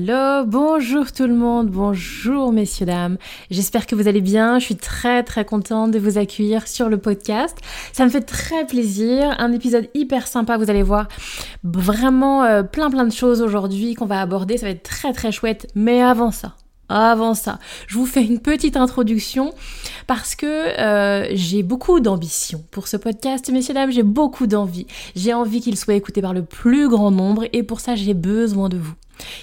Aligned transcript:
Hello, 0.00 0.44
bonjour 0.46 1.10
tout 1.10 1.26
le 1.26 1.34
monde, 1.34 1.70
bonjour 1.70 2.52
messieurs 2.52 2.86
dames. 2.86 3.18
J'espère 3.50 3.84
que 3.84 3.96
vous 3.96 4.06
allez 4.06 4.20
bien. 4.20 4.60
Je 4.60 4.64
suis 4.66 4.76
très 4.76 5.24
très 5.24 5.44
contente 5.44 5.90
de 5.90 5.98
vous 5.98 6.18
accueillir 6.18 6.68
sur 6.68 6.88
le 6.88 6.98
podcast. 6.98 7.58
Ça 7.92 8.04
me 8.04 8.08
fait 8.08 8.20
très 8.20 8.64
plaisir. 8.64 9.34
Un 9.38 9.50
épisode 9.50 9.88
hyper 9.94 10.28
sympa, 10.28 10.56
vous 10.56 10.70
allez 10.70 10.84
voir. 10.84 11.08
Vraiment 11.64 12.44
euh, 12.44 12.62
plein 12.62 12.90
plein 12.90 13.06
de 13.06 13.12
choses 13.12 13.42
aujourd'hui 13.42 13.94
qu'on 13.94 14.06
va 14.06 14.20
aborder. 14.20 14.56
Ça 14.56 14.66
va 14.66 14.70
être 14.70 14.84
très 14.84 15.12
très 15.12 15.32
chouette. 15.32 15.66
Mais 15.74 16.00
avant 16.00 16.30
ça, 16.30 16.54
avant 16.88 17.34
ça, 17.34 17.58
je 17.88 17.98
vous 17.98 18.06
fais 18.06 18.24
une 18.24 18.38
petite 18.38 18.76
introduction 18.76 19.52
parce 20.06 20.36
que 20.36 20.46
euh, 20.46 21.26
j'ai 21.32 21.64
beaucoup 21.64 21.98
d'ambition 21.98 22.64
pour 22.70 22.86
ce 22.86 22.96
podcast, 22.96 23.50
messieurs 23.50 23.74
dames, 23.74 23.90
j'ai 23.90 24.04
beaucoup 24.04 24.46
d'envie. 24.46 24.86
J'ai 25.16 25.34
envie 25.34 25.60
qu'il 25.60 25.76
soit 25.76 25.94
écouté 25.94 26.22
par 26.22 26.34
le 26.34 26.44
plus 26.44 26.88
grand 26.88 27.10
nombre 27.10 27.46
et 27.52 27.64
pour 27.64 27.80
ça 27.80 27.96
j'ai 27.96 28.14
besoin 28.14 28.68
de 28.68 28.78
vous. 28.78 28.94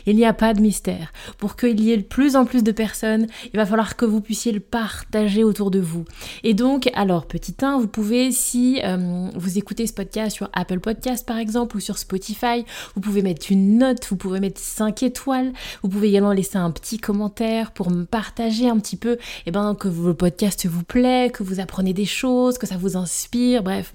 Il 0.06 0.16
n'y 0.16 0.26
a 0.26 0.34
pas 0.34 0.54
de 0.54 0.62
mystère. 0.62 1.12
Pour 1.38 1.56
qu'il 1.56 1.80
y 1.82 1.92
ait 1.92 1.98
de 1.98 2.04
plus 2.04 2.36
en 2.36 2.46
plus 2.46 2.64
de 2.64 2.72
personnes, 2.72 3.28
il 3.54 3.58
va 3.58 3.66
falloir 3.66 3.96
que 3.96 4.06
vous 4.06 4.22
puissiez 4.22 4.52
le 4.52 4.60
partager 4.60 5.44
autour 5.44 5.72
de 5.72 5.80
vous. 5.80 6.06
Et 6.44 6.54
donc, 6.54 6.90
alors, 6.94 7.26
petit 7.26 7.56
1, 7.62 7.80
vous 7.80 7.88
pouvez, 7.88 8.32
si 8.32 8.82
euh, 8.84 9.30
vous 9.36 9.58
écoutez 9.58 9.88
ce 9.88 9.94
podcast 9.94 10.36
sur 10.36 10.50
Apple 10.54 10.80
Podcast 10.80 11.26
par 11.26 11.38
exemple, 11.38 11.78
ou 11.78 11.80
sur 11.80 11.98
Spotify, 11.98 12.66
vous 12.96 13.02
pouvez 13.02 13.22
mettre 13.22 13.48
une 13.52 13.78
note, 13.78 14.06
vous 14.10 14.16
pouvez 14.16 14.40
mettre 14.40 14.60
5 14.60 15.04
étoiles, 15.04 15.54
vous 15.82 15.90
pouvez 15.90 16.10
également 16.10 16.34
laisser 16.34 16.58
un 16.58 16.72
petit 16.72 16.98
commentaire 16.98 17.72
pour 17.72 17.92
me 17.92 18.06
partager 18.06 18.70
un 18.70 18.78
petit 18.80 18.98
peu 18.98 19.18
eh 19.46 19.52
ben, 19.52 19.76
que 19.76 19.88
le 19.88 20.14
podcast 20.14 20.66
vous 20.66 20.84
plaît, 20.84 21.32
que 21.34 21.44
vous 21.44 21.60
apprenez 21.60 21.94
des 21.94 22.06
choses, 22.06 22.58
que 22.58 22.68
ça 22.68 22.78
vous 22.78 22.98
inspire, 22.98 23.64
bref, 23.64 23.94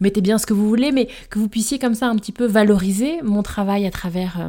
mettez 0.00 0.20
bien 0.20 0.38
ce 0.38 0.46
que 0.46 0.54
vous 0.54 0.68
voulez, 0.68 0.92
mais 0.92 1.08
que 1.28 1.38
vous 1.38 1.48
puissiez 1.48 1.78
comme 1.78 1.94
ça 1.94 2.08
un 2.08 2.16
petit 2.16 2.32
peu 2.32 2.46
valoriser 2.46 3.22
mon 3.22 3.42
travail 3.42 3.86
à 3.86 3.90
travers... 3.90 4.40
Euh, 4.40 4.48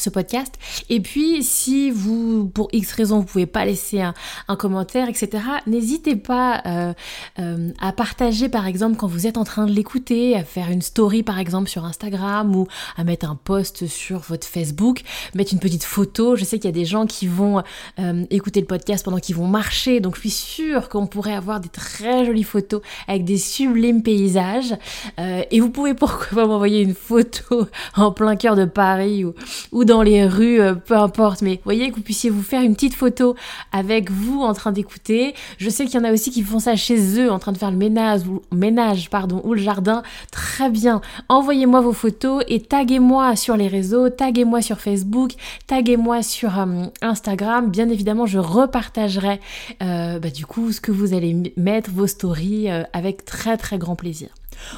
ce 0.00 0.10
podcast. 0.10 0.54
Et 0.88 1.00
puis, 1.00 1.42
si 1.42 1.90
vous, 1.90 2.48
pour 2.48 2.68
X 2.72 2.92
raison, 2.92 3.20
vous 3.20 3.26
pouvez 3.26 3.46
pas 3.46 3.64
laisser 3.64 4.00
un, 4.00 4.14
commentaire, 4.56 5.08
etc., 5.08 5.42
n'hésitez 5.66 6.16
pas 6.16 6.62
euh, 6.66 6.92
euh, 7.38 7.70
à 7.80 7.92
partager, 7.92 8.48
par 8.48 8.66
exemple, 8.66 8.96
quand 8.96 9.06
vous 9.06 9.26
êtes 9.26 9.38
en 9.38 9.44
train 9.44 9.66
de 9.66 9.72
l'écouter, 9.72 10.36
à 10.36 10.44
faire 10.44 10.70
une 10.70 10.82
story, 10.82 11.22
par 11.22 11.38
exemple, 11.38 11.68
sur 11.68 11.84
Instagram 11.84 12.54
ou 12.54 12.66
à 12.96 13.04
mettre 13.04 13.30
un 13.30 13.36
post 13.36 13.86
sur 13.86 14.18
votre 14.20 14.46
Facebook, 14.46 15.02
mettre 15.34 15.52
une 15.52 15.60
petite 15.60 15.84
photo. 15.84 16.36
Je 16.36 16.44
sais 16.44 16.58
qu'il 16.58 16.66
y 16.66 16.72
a 16.72 16.76
des 16.76 16.84
gens 16.84 17.06
qui 17.06 17.26
vont 17.26 17.62
euh, 17.98 18.24
écouter 18.30 18.60
le 18.60 18.66
podcast 18.66 19.04
pendant 19.04 19.18
qu'ils 19.18 19.36
vont 19.36 19.46
marcher, 19.46 20.00
donc 20.00 20.16
je 20.16 20.20
suis 20.20 20.30
sûre 20.30 20.88
qu'on 20.88 21.06
pourrait 21.06 21.34
avoir 21.34 21.60
des 21.60 21.68
très 21.68 22.24
jolies 22.24 22.42
photos 22.42 22.82
avec 23.08 23.24
des 23.24 23.38
sublimes 23.38 24.02
paysages. 24.02 24.74
et 25.18 25.60
vous 25.60 25.70
pouvez 25.70 25.94
pourquoi 25.94 26.28
pas 26.34 26.46
m'envoyer 26.46 26.82
une 26.82 26.94
photo 26.94 27.66
en 27.96 28.12
plein 28.12 28.36
cœur 28.36 28.56
de 28.56 28.64
Paris 28.64 29.24
ou, 29.24 29.34
ou 29.72 29.84
dans 29.90 30.02
les 30.02 30.24
rues, 30.24 30.60
euh, 30.60 30.74
peu 30.74 30.96
importe. 30.96 31.42
Mais 31.42 31.60
voyez 31.64 31.90
que 31.90 31.96
vous 31.96 32.02
puissiez 32.02 32.30
vous 32.30 32.44
faire 32.44 32.62
une 32.62 32.74
petite 32.74 32.94
photo 32.94 33.34
avec 33.72 34.08
vous 34.08 34.40
en 34.40 34.52
train 34.54 34.70
d'écouter. 34.70 35.34
Je 35.58 35.68
sais 35.68 35.84
qu'il 35.84 35.96
y 35.96 35.98
en 35.98 36.04
a 36.04 36.12
aussi 36.12 36.30
qui 36.30 36.42
font 36.42 36.60
ça 36.60 36.76
chez 36.76 37.20
eux, 37.20 37.30
en 37.30 37.40
train 37.40 37.50
de 37.50 37.58
faire 37.58 37.72
le 37.72 37.76
ménage 37.76 38.20
ou 38.26 38.40
ménage, 38.54 39.10
pardon, 39.10 39.40
ou 39.44 39.52
le 39.52 39.60
jardin. 39.60 40.02
Très 40.30 40.70
bien. 40.70 41.00
Envoyez-moi 41.28 41.80
vos 41.80 41.92
photos 41.92 42.44
et 42.46 42.60
taguez-moi 42.60 43.34
sur 43.34 43.56
les 43.56 43.66
réseaux, 43.66 44.08
taguez-moi 44.10 44.62
sur 44.62 44.78
Facebook, 44.78 45.32
taguez-moi 45.66 46.22
sur 46.22 46.56
euh, 46.56 46.84
Instagram. 47.02 47.68
Bien 47.68 47.88
évidemment, 47.88 48.26
je 48.26 48.38
repartagerai 48.38 49.40
euh, 49.82 50.20
bah, 50.20 50.30
du 50.30 50.46
coup 50.46 50.70
ce 50.70 50.80
que 50.80 50.92
vous 50.92 51.14
allez 51.14 51.36
mettre, 51.56 51.90
vos 51.90 52.06
stories, 52.06 52.68
avec 52.92 53.24
très 53.24 53.56
très 53.56 53.76
grand 53.76 53.96
plaisir. 53.96 54.28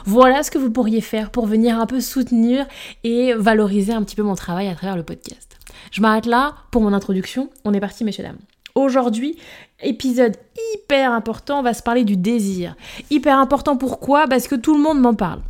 Voilà 0.05 0.43
ce 0.43 0.51
que 0.51 0.59
vous 0.59 0.71
pourriez 0.71 1.01
faire 1.01 1.31
pour 1.31 1.47
venir 1.47 1.79
un 1.81 1.87
peu 1.87 2.01
soutenir 2.01 2.67
et 3.05 3.33
valoriser 3.35 3.93
un 3.93 4.03
petit 4.03 4.17
peu 4.17 4.23
mon 4.23 4.35
travail 4.35 4.69
à 4.69 4.75
travers 4.75 4.97
le 4.97 5.03
podcast. 5.03 5.59
Je 5.91 6.01
m'arrête 6.01 6.27
là 6.27 6.55
pour 6.71 6.83
mon 6.83 6.93
introduction. 6.93 7.51
On 7.65 7.75
est 7.75 7.81
parti, 7.81 8.05
messieurs, 8.05 8.25
dames. 8.25 8.39
Aujourd'hui, 8.75 9.37
épisode 9.83 10.37
hyper 10.75 11.13
important, 11.13 11.59
on 11.59 11.63
va 11.63 11.75
se 11.75 11.83
parler 11.83 12.05
du 12.05 12.17
désir. 12.17 12.75
Hyper 13.11 13.39
important 13.39 13.77
pourquoi? 13.77 14.27
Parce 14.27 14.49
que 14.49 14.55
tout 14.55 14.75
le 14.75 14.83
monde 14.83 15.01
m'en 15.01 15.15
parle. 15.15 15.41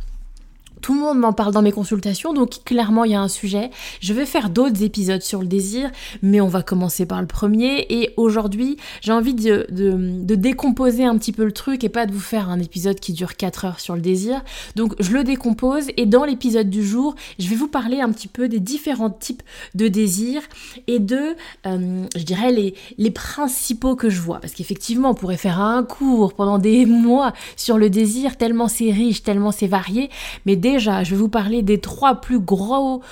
Tout 0.83 0.95
le 0.95 0.99
monde 0.99 1.17
m'en 1.17 1.31
parle 1.31 1.53
dans 1.53 1.61
mes 1.61 1.71
consultations, 1.71 2.33
donc 2.33 2.65
clairement 2.65 3.05
il 3.05 3.11
y 3.11 3.15
a 3.15 3.21
un 3.21 3.29
sujet. 3.29 3.71
Je 4.01 4.13
vais 4.13 4.25
faire 4.25 4.49
d'autres 4.49 4.83
épisodes 4.83 5.21
sur 5.21 5.39
le 5.39 5.47
désir, 5.47 5.89
mais 6.21 6.41
on 6.41 6.49
va 6.49 6.61
commencer 6.61 7.05
par 7.05 7.21
le 7.21 7.25
premier. 7.27 7.85
Et 7.89 8.13
aujourd'hui, 8.17 8.75
j'ai 8.99 9.13
envie 9.13 9.33
de, 9.33 9.65
de, 9.69 10.35
décomposer 10.35 11.05
un 11.05 11.17
petit 11.17 11.31
peu 11.31 11.45
le 11.45 11.53
truc 11.53 11.85
et 11.85 11.89
pas 11.89 12.05
de 12.05 12.11
vous 12.11 12.19
faire 12.19 12.49
un 12.49 12.59
épisode 12.59 12.99
qui 12.99 13.13
dure 13.13 13.37
4 13.37 13.63
heures 13.63 13.79
sur 13.79 13.95
le 13.95 14.01
désir. 14.01 14.41
Donc 14.75 14.93
je 14.99 15.13
le 15.13 15.23
décompose 15.23 15.85
et 15.95 16.05
dans 16.05 16.25
l'épisode 16.25 16.69
du 16.69 16.85
jour, 16.85 17.15
je 17.39 17.47
vais 17.47 17.55
vous 17.55 17.69
parler 17.69 18.01
un 18.01 18.11
petit 18.11 18.27
peu 18.27 18.49
des 18.49 18.59
différents 18.59 19.09
types 19.09 19.43
de 19.75 19.87
désirs 19.87 20.41
et 20.87 20.99
de, 20.99 21.37
euh, 21.65 22.05
je 22.13 22.23
dirais, 22.23 22.51
les, 22.51 22.75
les 22.97 23.11
principaux 23.11 23.95
que 23.95 24.09
je 24.09 24.19
vois. 24.19 24.41
Parce 24.41 24.51
qu'effectivement, 24.51 25.11
on 25.11 25.15
pourrait 25.15 25.37
faire 25.37 25.61
un 25.61 25.83
cours 25.83 26.33
pendant 26.33 26.59
des 26.59 26.85
mois 26.85 27.31
sur 27.55 27.77
le 27.77 27.89
désir, 27.89 28.35
tellement 28.35 28.67
c'est 28.67 28.91
riche, 28.91 29.23
tellement 29.23 29.53
c'est 29.53 29.67
varié, 29.67 30.09
mais 30.45 30.57
déjà, 30.73 31.03
je 31.03 31.11
vais 31.11 31.17
vous 31.17 31.29
parler 31.29 31.61
des 31.61 31.79
trois 31.79 32.15
plus 32.19 32.39
gros 32.39 33.03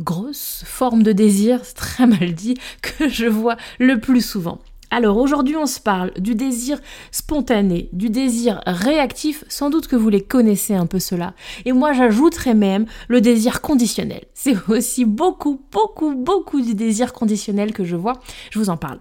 grosses 0.00 0.64
formes 0.66 1.04
de 1.04 1.12
désir, 1.12 1.60
c'est 1.62 1.76
très 1.76 2.06
mal 2.06 2.34
dit, 2.34 2.56
que 2.82 3.08
je 3.08 3.26
vois 3.26 3.56
le 3.78 4.00
plus 4.00 4.26
souvent. 4.26 4.58
Alors 4.90 5.16
aujourd'hui 5.18 5.56
on 5.56 5.66
se 5.66 5.80
parle 5.80 6.12
du 6.18 6.34
désir 6.34 6.78
spontané, 7.12 7.88
du 7.92 8.10
désir 8.10 8.60
réactif, 8.66 9.44
sans 9.48 9.70
doute 9.70 9.86
que 9.86 9.96
vous 9.96 10.08
les 10.08 10.20
connaissez 10.20 10.74
un 10.74 10.86
peu 10.86 10.98
cela. 10.98 11.34
Et 11.64 11.72
moi 11.72 11.92
j'ajouterais 11.92 12.54
même 12.54 12.86
le 13.08 13.20
désir 13.20 13.60
conditionnel. 13.60 14.24
C'est 14.34 14.56
aussi 14.68 15.04
beaucoup, 15.04 15.60
beaucoup, 15.72 16.14
beaucoup 16.14 16.60
du 16.60 16.74
désir 16.74 17.12
conditionnel 17.12 17.72
que 17.72 17.84
je 17.84 17.96
vois. 17.96 18.14
Je 18.50 18.58
vous 18.58 18.70
en 18.70 18.76
parle. 18.76 18.98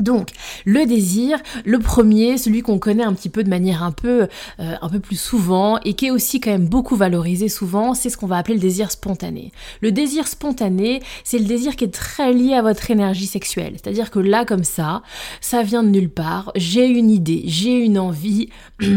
Donc, 0.00 0.30
le 0.64 0.86
désir, 0.86 1.38
le 1.64 1.78
premier, 1.78 2.38
celui 2.38 2.62
qu'on 2.62 2.78
connaît 2.78 3.04
un 3.04 3.12
petit 3.12 3.28
peu 3.28 3.44
de 3.44 3.50
manière 3.50 3.82
un 3.82 3.92
peu, 3.92 4.28
euh, 4.58 4.74
un 4.80 4.88
peu 4.88 5.00
plus 5.00 5.20
souvent 5.20 5.78
et 5.84 5.94
qui 5.94 6.06
est 6.06 6.10
aussi 6.10 6.40
quand 6.40 6.50
même 6.50 6.66
beaucoup 6.66 6.96
valorisé 6.96 7.48
souvent, 7.48 7.94
c'est 7.94 8.10
ce 8.10 8.16
qu'on 8.16 8.26
va 8.26 8.38
appeler 8.38 8.54
le 8.54 8.60
désir 8.60 8.90
spontané. 8.90 9.52
Le 9.80 9.92
désir 9.92 10.26
spontané, 10.26 11.02
c'est 11.24 11.38
le 11.38 11.44
désir 11.44 11.76
qui 11.76 11.84
est 11.84 11.94
très 11.94 12.32
lié 12.32 12.54
à 12.54 12.62
votre 12.62 12.90
énergie 12.90 13.26
sexuelle. 13.26 13.74
C'est-à-dire 13.74 14.10
que 14.10 14.18
là, 14.18 14.44
comme 14.44 14.64
ça, 14.64 15.02
ça 15.40 15.62
vient 15.62 15.82
de 15.82 15.88
nulle 15.88 16.10
part, 16.10 16.52
j'ai 16.56 16.86
une 16.86 17.10
idée, 17.10 17.42
j'ai 17.46 17.78
une 17.78 17.98
envie. 17.98 18.48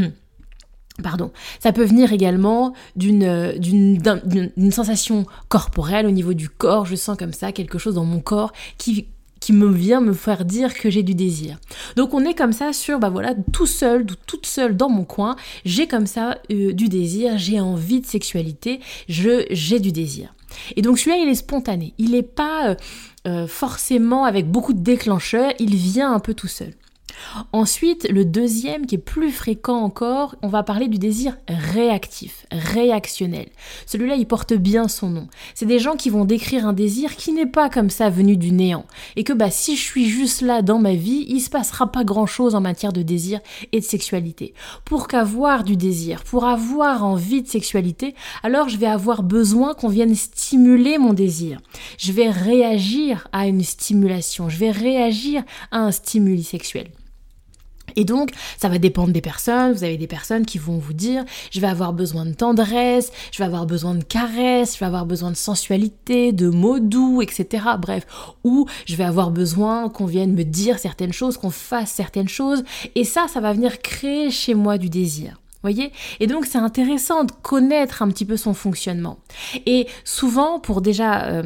Pardon. 1.01 1.31
Ça 1.59 1.71
peut 1.71 1.83
venir 1.83 2.13
également 2.13 2.73
d'une 2.95 4.71
sensation 4.71 5.25
corporelle 5.47 6.05
au 6.05 6.11
niveau 6.11 6.35
du 6.35 6.49
corps. 6.49 6.85
Je 6.85 6.95
sens 6.95 7.17
comme 7.17 7.33
ça 7.33 7.51
quelque 7.51 7.79
chose 7.79 7.95
dans 7.95 8.05
mon 8.05 8.19
corps 8.19 8.53
qui, 8.77 9.07
qui 9.43 9.51
me 9.51 9.67
vient 9.67 9.99
me 9.99 10.13
faire 10.13 10.45
dire 10.45 10.73
que 10.73 10.89
j'ai 10.89 11.03
du 11.03 11.15
désir. 11.15 11.57
Donc 11.97 12.13
on 12.13 12.23
est 12.23 12.33
comme 12.33 12.53
ça 12.53 12.71
sur, 12.71 12.97
bah 12.97 13.09
voilà, 13.09 13.33
tout 13.51 13.65
seul, 13.65 14.05
toute 14.25 14.45
seule 14.45 14.77
dans 14.77 14.89
mon 14.89 15.03
coin, 15.03 15.35
j'ai 15.65 15.85
comme 15.85 16.07
ça 16.07 16.37
euh, 16.49 16.71
du 16.71 16.87
désir, 16.87 17.37
j'ai 17.37 17.59
envie 17.59 17.99
de 17.99 18.05
sexualité, 18.05 18.79
je, 19.09 19.45
j'ai 19.51 19.81
du 19.81 19.91
désir. 19.91 20.33
Et 20.77 20.81
donc 20.81 20.97
celui-là, 20.97 21.17
il 21.17 21.27
est 21.27 21.35
spontané, 21.35 21.93
il 21.97 22.11
n'est 22.11 22.23
pas 22.23 22.69
euh, 22.69 22.75
euh, 23.27 23.47
forcément 23.47 24.23
avec 24.23 24.49
beaucoup 24.49 24.71
de 24.71 24.81
déclencheurs, 24.81 25.51
il 25.59 25.75
vient 25.75 26.13
un 26.13 26.19
peu 26.19 26.33
tout 26.33 26.47
seul. 26.47 26.73
Ensuite, 27.51 28.07
le 28.09 28.25
deuxième 28.25 28.85
qui 28.85 28.95
est 28.95 28.99
plus 28.99 29.31
fréquent 29.31 29.81
encore, 29.81 30.35
on 30.41 30.47
va 30.47 30.63
parler 30.63 30.87
du 30.87 30.97
désir 30.97 31.37
réactif, 31.47 32.45
réactionnel. 32.51 33.47
Celui-là, 33.85 34.15
il 34.15 34.27
porte 34.27 34.53
bien 34.53 34.87
son 34.87 35.09
nom. 35.09 35.27
C'est 35.55 35.65
des 35.65 35.79
gens 35.79 35.95
qui 35.95 36.09
vont 36.09 36.25
décrire 36.25 36.67
un 36.67 36.73
désir 36.73 37.15
qui 37.15 37.31
n'est 37.31 37.45
pas 37.45 37.69
comme 37.69 37.89
ça 37.89 38.09
venu 38.09 38.37
du 38.37 38.51
néant. 38.51 38.85
Et 39.15 39.23
que 39.23 39.33
bah, 39.33 39.51
si 39.51 39.75
je 39.75 39.81
suis 39.81 40.05
juste 40.05 40.41
là 40.41 40.61
dans 40.61 40.79
ma 40.79 40.93
vie, 40.93 41.25
il 41.27 41.41
se 41.41 41.49
passera 41.49 41.91
pas 41.91 42.03
grand-chose 42.03 42.55
en 42.55 42.61
matière 42.61 42.93
de 42.93 43.01
désir 43.01 43.39
et 43.71 43.79
de 43.79 43.85
sexualité. 43.85 44.53
Pour 44.85 45.07
qu'avoir 45.07 45.63
du 45.63 45.75
désir, 45.75 46.23
pour 46.23 46.45
avoir 46.45 47.03
envie 47.03 47.41
de 47.41 47.47
sexualité, 47.47 48.15
alors 48.43 48.69
je 48.69 48.77
vais 48.77 48.87
avoir 48.87 49.23
besoin 49.23 49.73
qu'on 49.73 49.89
vienne 49.89 50.15
stimuler 50.15 50.97
mon 50.97 51.13
désir. 51.13 51.59
Je 51.97 52.11
vais 52.11 52.29
réagir 52.29 53.27
à 53.31 53.47
une 53.47 53.63
stimulation, 53.63 54.49
je 54.49 54.57
vais 54.57 54.71
réagir 54.71 55.43
à 55.71 55.79
un 55.79 55.91
stimuli 55.91 56.43
sexuel. 56.43 56.89
Et 57.95 58.05
donc, 58.05 58.31
ça 58.57 58.69
va 58.69 58.77
dépendre 58.77 59.11
des 59.11 59.21
personnes. 59.21 59.73
Vous 59.73 59.83
avez 59.83 59.97
des 59.97 60.07
personnes 60.07 60.45
qui 60.45 60.57
vont 60.57 60.77
vous 60.77 60.93
dire, 60.93 61.23
je 61.51 61.59
vais 61.59 61.67
avoir 61.67 61.93
besoin 61.93 62.25
de 62.25 62.33
tendresse, 62.33 63.11
je 63.31 63.39
vais 63.39 63.45
avoir 63.45 63.65
besoin 63.65 63.95
de 63.95 64.03
caresses, 64.03 64.75
je 64.75 64.79
vais 64.79 64.85
avoir 64.85 65.05
besoin 65.05 65.31
de 65.31 65.35
sensualité, 65.35 66.31
de 66.31 66.49
mots 66.49 66.79
doux, 66.79 67.21
etc. 67.21 67.65
Bref, 67.79 68.05
ou 68.43 68.67
je 68.85 68.95
vais 68.95 69.03
avoir 69.03 69.31
besoin 69.31 69.89
qu'on 69.89 70.05
vienne 70.05 70.33
me 70.33 70.43
dire 70.43 70.79
certaines 70.79 71.13
choses, 71.13 71.37
qu'on 71.37 71.49
fasse 71.49 71.91
certaines 71.91 72.29
choses. 72.29 72.63
Et 72.95 73.03
ça, 73.03 73.27
ça 73.27 73.39
va 73.39 73.53
venir 73.53 73.81
créer 73.81 74.31
chez 74.31 74.53
moi 74.53 74.77
du 74.77 74.89
désir 74.89 75.42
voyez 75.63 75.91
Et 76.19 76.27
donc 76.27 76.45
c'est 76.45 76.57
intéressant 76.57 77.23
de 77.23 77.31
connaître 77.41 78.01
un 78.01 78.09
petit 78.09 78.25
peu 78.25 78.37
son 78.37 78.53
fonctionnement. 78.53 79.17
Et 79.65 79.87
souvent, 80.03 80.59
pour 80.59 80.81
déjà 80.81 81.25
euh, 81.25 81.43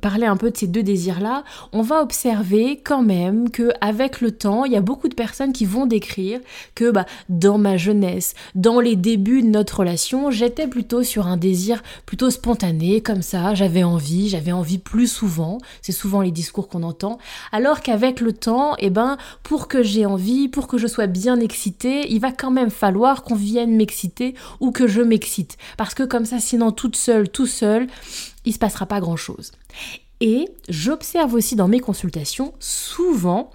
parler 0.00 0.26
un 0.26 0.36
peu 0.36 0.50
de 0.50 0.56
ces 0.56 0.66
deux 0.66 0.82
désirs-là, 0.82 1.44
on 1.72 1.82
va 1.82 2.00
observer 2.02 2.80
quand 2.82 3.02
même 3.02 3.50
que 3.50 3.70
avec 3.80 4.20
le 4.20 4.30
temps, 4.30 4.64
il 4.64 4.72
y 4.72 4.76
a 4.76 4.80
beaucoup 4.80 5.08
de 5.08 5.14
personnes 5.14 5.52
qui 5.52 5.64
vont 5.64 5.86
décrire 5.86 6.40
que 6.74 6.90
bah, 6.90 7.06
dans 7.28 7.58
ma 7.58 7.76
jeunesse, 7.76 8.34
dans 8.54 8.80
les 8.80 8.96
débuts 8.96 9.42
de 9.42 9.48
notre 9.48 9.80
relation, 9.80 10.30
j'étais 10.30 10.68
plutôt 10.68 11.02
sur 11.02 11.26
un 11.26 11.36
désir 11.36 11.82
plutôt 12.06 12.30
spontané, 12.30 13.00
comme 13.00 13.22
ça, 13.22 13.54
j'avais 13.54 13.84
envie, 13.84 14.28
j'avais 14.28 14.52
envie 14.52 14.78
plus 14.78 15.08
souvent. 15.08 15.58
C'est 15.82 15.92
souvent 15.92 16.20
les 16.20 16.30
discours 16.30 16.68
qu'on 16.68 16.82
entend. 16.82 17.18
Alors 17.52 17.80
qu'avec 17.80 18.20
le 18.20 18.32
temps, 18.32 18.74
eh 18.78 18.90
ben, 18.90 19.18
pour 19.42 19.68
que 19.68 19.82
j'ai 19.82 20.06
envie, 20.06 20.48
pour 20.48 20.68
que 20.68 20.78
je 20.78 20.86
sois 20.86 21.06
bien 21.06 21.40
excitée, 21.40 22.10
il 22.10 22.20
va 22.20 22.30
quand 22.30 22.50
même 22.50 22.70
falloir 22.70 23.22
qu'on 23.22 23.34
viennent 23.48 23.76
m'exciter 23.76 24.34
ou 24.60 24.70
que 24.70 24.86
je 24.86 25.00
m'excite. 25.00 25.56
Parce 25.76 25.94
que 25.94 26.02
comme 26.02 26.26
ça, 26.26 26.38
sinon 26.38 26.70
toute 26.70 26.96
seule, 26.96 27.28
tout 27.28 27.46
seul, 27.46 27.86
il 28.44 28.52
se 28.52 28.58
passera 28.58 28.86
pas 28.86 29.00
grand-chose. 29.00 29.52
Et 30.20 30.48
j'observe 30.68 31.34
aussi 31.34 31.56
dans 31.56 31.68
mes 31.68 31.80
consultations 31.80 32.52
souvent 32.58 33.50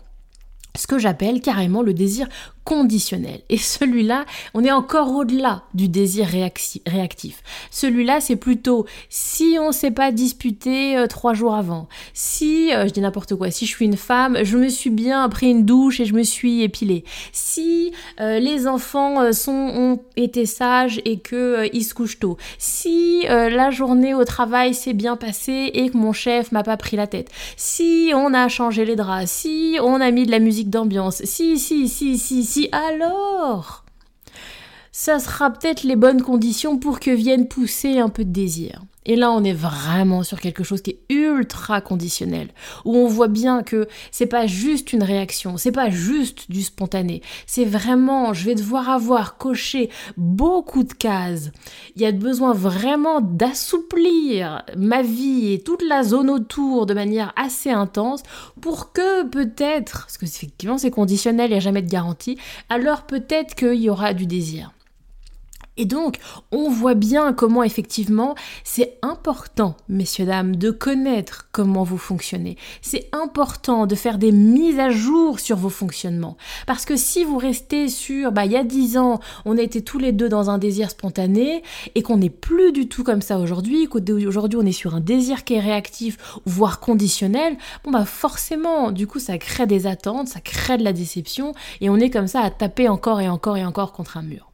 ce 0.75 0.87
que 0.87 0.97
j'appelle 0.97 1.41
carrément 1.41 1.83
le 1.83 1.93
désir 1.93 2.27
conditionnel. 2.63 3.41
Et 3.49 3.57
celui-là, 3.57 4.25
on 4.53 4.63
est 4.63 4.71
encore 4.71 5.13
au-delà 5.13 5.63
du 5.73 5.89
désir 5.89 6.27
réactif. 6.27 7.43
Celui-là, 7.71 8.21
c'est 8.21 8.35
plutôt 8.35 8.85
si 9.09 9.57
on 9.59 9.67
ne 9.67 9.73
s'est 9.73 9.91
pas 9.91 10.11
disputé 10.11 10.97
euh, 10.97 11.07
trois 11.07 11.33
jours 11.33 11.55
avant, 11.55 11.87
si, 12.13 12.73
euh, 12.73 12.87
je 12.87 12.93
dis 12.93 13.01
n'importe 13.01 13.35
quoi, 13.35 13.51
si 13.51 13.65
je 13.65 13.71
suis 13.71 13.85
une 13.85 13.97
femme, 13.97 14.39
je 14.43 14.57
me 14.57 14.69
suis 14.69 14.89
bien 14.89 15.27
pris 15.29 15.51
une 15.51 15.65
douche 15.65 15.99
et 15.99 16.05
je 16.05 16.13
me 16.13 16.23
suis 16.23 16.61
épilée. 16.61 17.03
Si 17.31 17.91
euh, 18.19 18.39
les 18.39 18.67
enfants 18.67 19.31
sont, 19.33 19.51
ont 19.51 19.99
été 20.15 20.45
sages 20.45 21.01
et 21.05 21.19
qu'ils 21.19 21.83
se 21.83 21.93
couchent 21.93 22.19
tôt. 22.19 22.37
Si 22.57 23.25
la 23.27 23.71
journée 23.71 24.13
au 24.13 24.23
travail 24.25 24.73
s'est 24.73 24.93
bien 24.93 25.15
passée 25.15 25.71
et 25.73 25.89
que 25.89 25.97
mon 25.97 26.13
chef 26.13 26.51
m'a 26.51 26.63
pas 26.63 26.77
pris 26.77 26.97
la 26.97 27.07
tête. 27.07 27.29
Si 27.57 28.11
on 28.15 28.33
a 28.33 28.47
changé 28.47 28.85
les 28.85 28.95
draps. 28.95 29.29
Si 29.29 29.77
on 29.81 29.99
a 30.01 30.11
mis 30.11 30.25
de 30.25 30.31
la 30.31 30.39
musique 30.39 30.69
d'ambiance. 30.69 31.23
Si, 31.23 31.57
si, 31.59 31.87
si, 31.87 32.17
si, 32.17 32.43
si 32.43 32.52
si 32.53 32.69
alors, 32.71 33.83
ça 34.91 35.17
sera 35.17 35.49
peut-être 35.49 35.81
les 35.81 35.95
bonnes 35.95 36.21
conditions 36.21 36.77
pour 36.77 36.99
que 36.99 37.09
vienne 37.09 37.47
pousser 37.47 37.97
un 37.97 38.09
peu 38.09 38.23
de 38.23 38.31
désir. 38.31 38.83
Et 39.05 39.15
là, 39.15 39.31
on 39.31 39.43
est 39.43 39.53
vraiment 39.53 40.23
sur 40.23 40.39
quelque 40.39 40.63
chose 40.63 40.81
qui 40.81 40.91
est 40.91 41.13
ultra 41.13 41.81
conditionnel, 41.81 42.49
où 42.85 42.95
on 42.95 43.07
voit 43.07 43.27
bien 43.27 43.63
que 43.63 43.87
c'est 44.11 44.27
pas 44.27 44.47
juste 44.47 44.93
une 44.93 45.03
réaction, 45.03 45.57
c'est 45.57 45.71
pas 45.71 45.89
juste 45.89 46.49
du 46.49 46.63
spontané, 46.63 47.21
c'est 47.45 47.65
vraiment, 47.65 48.33
je 48.33 48.45
vais 48.45 48.55
devoir 48.55 48.89
avoir 48.89 49.37
coché 49.37 49.89
beaucoup 50.17 50.83
de 50.83 50.93
cases. 50.93 51.51
Il 51.95 52.01
y 52.01 52.05
a 52.05 52.11
besoin 52.11 52.53
vraiment 52.53 53.21
d'assouplir 53.21 54.63
ma 54.77 55.01
vie 55.01 55.53
et 55.53 55.61
toute 55.61 55.83
la 55.83 56.03
zone 56.03 56.29
autour 56.29 56.85
de 56.85 56.93
manière 56.93 57.33
assez 57.35 57.71
intense 57.71 58.23
pour 58.61 58.93
que 58.93 59.23
peut-être, 59.27 60.05
parce 60.05 60.17
que 60.17 60.25
effectivement 60.25 60.77
c'est 60.77 60.91
conditionnel, 60.91 61.49
il 61.49 61.53
n'y 61.53 61.57
a 61.57 61.61
jamais 61.61 61.81
de 61.81 61.89
garantie, 61.89 62.37
alors 62.69 63.03
peut-être 63.03 63.55
qu'il 63.55 63.81
y 63.81 63.89
aura 63.89 64.13
du 64.13 64.25
désir. 64.25 64.71
Et 65.77 65.85
donc, 65.85 66.17
on 66.51 66.69
voit 66.69 66.93
bien 66.93 67.33
comment 67.33 67.63
effectivement 67.63 68.35
c'est 68.63 68.97
important, 69.01 69.75
messieurs, 69.89 70.25
dames, 70.25 70.55
de 70.55 70.69
connaître 70.71 71.47
comment 71.51 71.83
vous 71.83 71.97
fonctionnez. 71.97 72.57
C'est 72.81 73.09
important 73.11 73.87
de 73.87 73.95
faire 73.95 74.17
des 74.17 74.31
mises 74.31 74.79
à 74.79 74.89
jour 74.89 75.39
sur 75.39 75.57
vos 75.57 75.69
fonctionnements. 75.69 76.37
Parce 76.67 76.85
que 76.85 76.95
si 76.95 77.23
vous 77.23 77.37
restez 77.37 77.89
sur, 77.89 78.31
bah, 78.31 78.45
il 78.45 78.51
y 78.51 78.57
a 78.57 78.63
dix 78.63 78.97
ans, 78.97 79.19
on 79.45 79.57
était 79.57 79.81
tous 79.81 79.97
les 79.97 80.11
deux 80.11 80.29
dans 80.29 80.49
un 80.49 80.57
désir 80.57 80.91
spontané 80.91 81.63
et 81.95 82.03
qu'on 82.03 82.17
n'est 82.17 82.29
plus 82.29 82.71
du 82.71 82.87
tout 82.87 83.03
comme 83.03 83.21
ça 83.21 83.39
aujourd'hui, 83.39 83.87
qu'aujourd'hui 83.87 84.59
on 84.61 84.65
est 84.65 84.71
sur 84.71 84.93
un 84.95 84.99
désir 84.99 85.43
qui 85.43 85.55
est 85.55 85.59
réactif, 85.59 86.37
voire 86.45 86.79
conditionnel, 86.79 87.57
bon, 87.83 87.91
bah, 87.91 88.05
forcément, 88.05 88.91
du 88.91 89.07
coup, 89.07 89.19
ça 89.19 89.37
crée 89.37 89.67
des 89.67 89.87
attentes, 89.87 90.27
ça 90.27 90.39
crée 90.39 90.77
de 90.77 90.83
la 90.83 90.93
déception 90.93 91.53
et 91.81 91.89
on 91.89 91.97
est 91.97 92.09
comme 92.09 92.27
ça 92.27 92.41
à 92.41 92.51
taper 92.51 92.89
encore 92.89 93.21
et 93.21 93.29
encore 93.29 93.57
et 93.57 93.65
encore 93.65 93.91
contre 93.91 94.17
un 94.17 94.21
mur. 94.21 94.52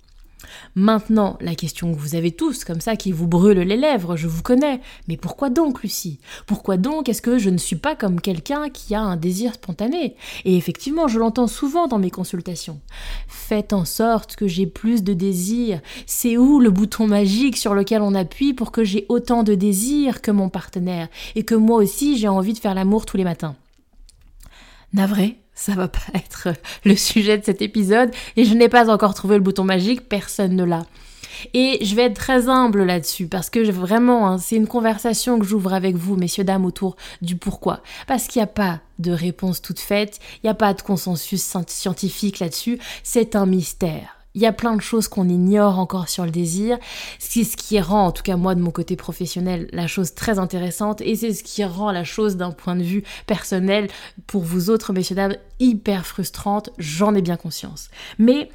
Maintenant, 0.75 1.37
la 1.41 1.55
question 1.55 1.93
que 1.93 1.99
vous 1.99 2.15
avez 2.15 2.31
tous, 2.31 2.63
comme 2.63 2.81
ça, 2.81 2.95
qui 2.95 3.11
vous 3.11 3.27
brûle 3.27 3.59
les 3.59 3.77
lèvres, 3.77 4.15
je 4.15 4.27
vous 4.27 4.41
connais. 4.41 4.81
Mais 5.07 5.17
pourquoi 5.17 5.49
donc, 5.49 5.81
Lucie? 5.83 6.19
Pourquoi 6.45 6.77
donc 6.77 7.09
est-ce 7.09 7.21
que 7.21 7.37
je 7.37 7.49
ne 7.49 7.57
suis 7.57 7.75
pas 7.75 7.95
comme 7.95 8.21
quelqu'un 8.21 8.69
qui 8.69 8.95
a 8.95 9.01
un 9.01 9.17
désir 9.17 9.53
spontané? 9.53 10.15
Et 10.45 10.57
effectivement, 10.57 11.07
je 11.07 11.19
l'entends 11.19 11.47
souvent 11.47 11.87
dans 11.87 11.99
mes 11.99 12.11
consultations. 12.11 12.79
Faites 13.27 13.73
en 13.73 13.85
sorte 13.85 14.35
que 14.35 14.47
j'ai 14.47 14.67
plus 14.67 15.03
de 15.03 15.13
désir. 15.13 15.81
C'est 16.05 16.37
où 16.37 16.59
le 16.59 16.71
bouton 16.71 17.07
magique 17.07 17.57
sur 17.57 17.73
lequel 17.73 18.01
on 18.01 18.15
appuie 18.15 18.53
pour 18.53 18.71
que 18.71 18.83
j'ai 18.83 19.05
autant 19.09 19.43
de 19.43 19.55
désir 19.55 20.21
que 20.21 20.31
mon 20.31 20.49
partenaire 20.49 21.07
et 21.35 21.43
que 21.43 21.55
moi 21.55 21.77
aussi 21.77 22.17
j'ai 22.17 22.27
envie 22.27 22.53
de 22.53 22.59
faire 22.59 22.73
l'amour 22.73 23.05
tous 23.05 23.17
les 23.17 23.23
matins? 23.23 23.55
Navré, 24.93 25.37
ça 25.59 25.73
va 25.73 25.87
pas 25.87 25.99
être 26.13 26.49
le 26.85 26.95
sujet 26.95 27.37
de 27.37 27.43
cet 27.43 27.61
épisode 27.61 28.11
et 28.35 28.45
je 28.45 28.53
n'ai 28.53 28.69
pas 28.69 28.89
encore 28.89 29.13
trouvé 29.13 29.35
le 29.35 29.43
bouton 29.43 29.65
magique, 29.65 30.07
personne 30.07 30.55
ne 30.55 30.63
l'a. 30.63 30.85
Et 31.53 31.79
je 31.85 31.95
vais 31.95 32.03
être 32.03 32.15
très 32.15 32.49
humble 32.49 32.83
là-dessus 32.83 33.27
parce 33.27 33.49
que 33.49 33.59
vraiment, 33.71 34.27
hein, 34.27 34.37
c'est 34.37 34.55
une 34.55 34.67
conversation 34.67 35.39
que 35.39 35.45
j'ouvre 35.45 35.73
avec 35.73 35.95
vous, 35.95 36.17
messieurs, 36.17 36.43
dames, 36.43 36.65
autour 36.65 36.97
du 37.21 37.37
pourquoi. 37.37 37.81
Parce 38.07 38.27
qu'il 38.27 38.41
n'y 38.41 38.43
a 38.43 38.47
pas 38.47 38.79
de 38.99 39.11
réponse 39.11 39.61
toute 39.61 39.79
faite, 39.79 40.19
il 40.35 40.47
n'y 40.47 40.49
a 40.49 40.55
pas 40.55 40.73
de 40.73 40.81
consensus 40.81 41.41
scientifique 41.67 42.39
là-dessus, 42.39 42.79
c'est 43.03 43.37
un 43.37 43.45
mystère. 43.45 44.18
Il 44.35 44.41
y 44.41 44.45
a 44.45 44.53
plein 44.53 44.75
de 44.75 44.81
choses 44.81 45.07
qu'on 45.07 45.27
ignore 45.27 45.79
encore 45.79 46.07
sur 46.07 46.23
le 46.23 46.31
désir. 46.31 46.77
C'est 47.17 47.43
ce 47.43 47.57
qui 47.57 47.79
rend, 47.79 48.07
en 48.07 48.11
tout 48.11 48.23
cas 48.23 48.35
moi 48.35 48.55
de 48.55 48.61
mon 48.61 48.71
côté 48.71 48.95
professionnel, 48.95 49.67
la 49.73 49.87
chose 49.87 50.13
très 50.13 50.37
intéressante 50.39 51.01
et 51.01 51.15
c'est 51.15 51.33
ce 51.33 51.43
qui 51.43 51.63
rend 51.63 51.91
la 51.91 52.03
chose 52.03 52.37
d'un 52.37 52.51
point 52.51 52.75
de 52.75 52.83
vue 52.83 53.03
personnel 53.25 53.87
pour 54.27 54.43
vous 54.43 54.69
autres, 54.69 54.93
messieurs, 54.93 55.15
dames, 55.15 55.35
hyper 55.59 56.05
frustrante. 56.05 56.69
J'en 56.77 57.15
ai 57.15 57.21
bien 57.21 57.37
conscience. 57.37 57.89
Mais 58.17 58.49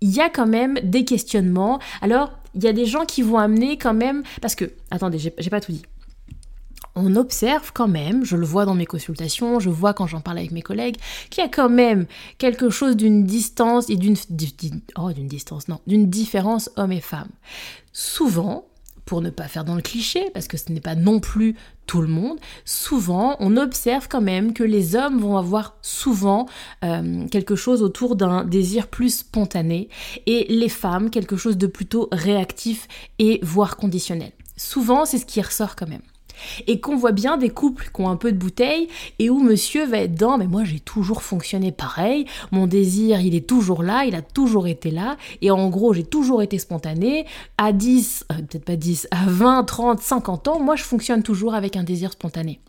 il 0.00 0.10
y 0.10 0.20
a 0.20 0.30
quand 0.30 0.46
même 0.46 0.78
des 0.82 1.04
questionnements. 1.04 1.80
Alors, 2.00 2.30
il 2.54 2.62
y 2.62 2.68
a 2.68 2.72
des 2.72 2.86
gens 2.86 3.04
qui 3.04 3.22
vont 3.22 3.38
amener 3.38 3.76
quand 3.76 3.94
même, 3.94 4.22
parce 4.40 4.54
que, 4.54 4.64
attendez, 4.90 5.18
j'ai 5.18 5.50
pas 5.50 5.60
tout 5.60 5.72
dit 5.72 5.82
on 6.98 7.16
observe 7.16 7.72
quand 7.72 7.88
même, 7.88 8.24
je 8.24 8.36
le 8.36 8.44
vois 8.44 8.64
dans 8.64 8.74
mes 8.74 8.86
consultations, 8.86 9.60
je 9.60 9.70
vois 9.70 9.94
quand 9.94 10.06
j'en 10.06 10.20
parle 10.20 10.38
avec 10.38 10.50
mes 10.50 10.62
collègues, 10.62 10.96
qu'il 11.30 11.42
y 11.42 11.46
a 11.46 11.50
quand 11.50 11.68
même 11.68 12.06
quelque 12.38 12.70
chose 12.70 12.96
d'une 12.96 13.24
distance 13.24 13.88
et 13.88 13.96
d'une 13.96 14.16
oh, 14.96 15.12
d'une 15.12 15.28
distance 15.28 15.68
non, 15.68 15.80
d'une 15.86 16.10
différence 16.10 16.70
homme 16.76 16.92
et 16.92 17.00
femme. 17.00 17.28
Souvent, 17.92 18.66
pour 19.04 19.22
ne 19.22 19.30
pas 19.30 19.48
faire 19.48 19.64
dans 19.64 19.74
le 19.74 19.80
cliché, 19.80 20.28
parce 20.34 20.48
que 20.48 20.58
ce 20.58 20.70
n'est 20.70 20.80
pas 20.80 20.94
non 20.94 21.18
plus 21.18 21.56
tout 21.86 22.02
le 22.02 22.08
monde, 22.08 22.38
souvent 22.66 23.36
on 23.40 23.56
observe 23.56 24.06
quand 24.08 24.20
même 24.20 24.52
que 24.52 24.64
les 24.64 24.96
hommes 24.96 25.18
vont 25.18 25.38
avoir 25.38 25.76
souvent 25.80 26.46
euh, 26.84 27.26
quelque 27.28 27.56
chose 27.56 27.82
autour 27.82 28.16
d'un 28.16 28.44
désir 28.44 28.88
plus 28.88 29.20
spontané 29.20 29.88
et 30.26 30.46
les 30.50 30.68
femmes 30.68 31.08
quelque 31.08 31.38
chose 31.38 31.56
de 31.56 31.66
plutôt 31.66 32.08
réactif 32.12 32.86
et 33.18 33.40
voire 33.42 33.78
conditionnel. 33.78 34.32
Souvent 34.58 35.06
c'est 35.06 35.18
ce 35.18 35.26
qui 35.26 35.40
ressort 35.40 35.74
quand 35.74 35.88
même 35.88 36.02
et 36.66 36.80
qu'on 36.80 36.96
voit 36.96 37.12
bien 37.12 37.36
des 37.36 37.50
couples 37.50 37.90
qui 37.94 38.00
ont 38.00 38.08
un 38.08 38.16
peu 38.16 38.32
de 38.32 38.36
bouteille 38.36 38.88
et 39.18 39.30
où 39.30 39.40
monsieur 39.40 39.86
va 39.86 39.98
être 39.98 40.14
dans 40.14 40.38
mais 40.38 40.46
moi 40.46 40.64
j'ai 40.64 40.80
toujours 40.80 41.22
fonctionné 41.22 41.72
pareil, 41.72 42.26
mon 42.52 42.66
désir 42.66 43.20
il 43.20 43.34
est 43.34 43.46
toujours 43.46 43.82
là, 43.82 44.04
il 44.04 44.14
a 44.14 44.22
toujours 44.22 44.66
été 44.66 44.90
là. 44.90 45.16
Et 45.42 45.50
en 45.50 45.68
gros 45.68 45.92
j'ai 45.92 46.04
toujours 46.04 46.42
été 46.42 46.58
spontané. 46.58 47.26
À 47.56 47.72
10, 47.72 48.26
euh, 48.30 48.34
peut-être 48.36 48.64
pas 48.64 48.76
10, 48.76 49.08
à 49.10 49.24
20, 49.26 49.64
30, 49.64 50.00
50 50.00 50.48
ans, 50.48 50.60
moi 50.60 50.76
je 50.76 50.82
fonctionne 50.82 51.22
toujours 51.22 51.54
avec 51.54 51.76
un 51.76 51.82
désir 51.82 52.12
spontané. 52.12 52.60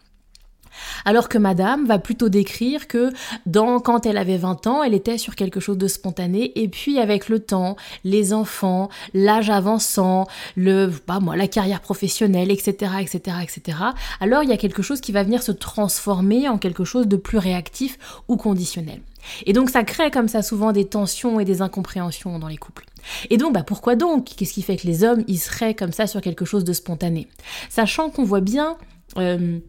Alors 1.05 1.29
que 1.29 1.37
madame 1.37 1.85
va 1.85 1.99
plutôt 1.99 2.29
décrire 2.29 2.87
que 2.87 3.11
dans, 3.45 3.79
quand 3.79 4.05
elle 4.05 4.17
avait 4.17 4.37
20 4.37 4.67
ans, 4.67 4.83
elle 4.83 4.93
était 4.93 5.17
sur 5.17 5.35
quelque 5.35 5.59
chose 5.59 5.77
de 5.77 5.87
spontané 5.87 6.51
et 6.55 6.67
puis 6.67 6.99
avec 6.99 7.29
le 7.29 7.39
temps, 7.39 7.75
les 8.03 8.33
enfants, 8.33 8.89
l'âge 9.13 9.49
avançant, 9.49 10.27
le, 10.55 10.87
pas 10.87 11.19
moi, 11.19 11.35
la 11.35 11.47
carrière 11.47 11.81
professionnelle, 11.81 12.51
etc., 12.51 12.93
etc., 13.01 13.37
etc., 13.43 13.77
alors 14.19 14.43
il 14.43 14.49
y 14.49 14.53
a 14.53 14.57
quelque 14.57 14.81
chose 14.81 15.01
qui 15.01 15.11
va 15.11 15.23
venir 15.23 15.43
se 15.43 15.51
transformer 15.51 16.47
en 16.47 16.57
quelque 16.57 16.83
chose 16.83 17.07
de 17.07 17.17
plus 17.17 17.37
réactif 17.37 17.97
ou 18.27 18.37
conditionnel. 18.37 19.01
Et 19.45 19.53
donc 19.53 19.69
ça 19.69 19.83
crée 19.83 20.11
comme 20.11 20.27
ça 20.27 20.41
souvent 20.41 20.71
des 20.71 20.85
tensions 20.85 21.39
et 21.39 21.45
des 21.45 21.61
incompréhensions 21.61 22.39
dans 22.39 22.47
les 22.47 22.57
couples. 22.57 22.85
Et 23.29 23.37
donc 23.37 23.53
bah 23.53 23.63
pourquoi 23.63 23.95
donc? 23.95 24.25
Qu'est-ce 24.25 24.53
qui 24.53 24.61
fait 24.61 24.77
que 24.77 24.87
les 24.87 25.03
hommes 25.03 25.23
ils 25.27 25.39
seraient 25.39 25.73
comme 25.73 25.91
ça 25.91 26.07
sur 26.07 26.21
quelque 26.21 26.45
chose 26.45 26.63
de 26.63 26.73
spontané? 26.73 27.27
Sachant 27.69 28.09
qu'on 28.09 28.23
voit 28.23 28.41
bien 28.41 28.77
euh, 29.17 29.59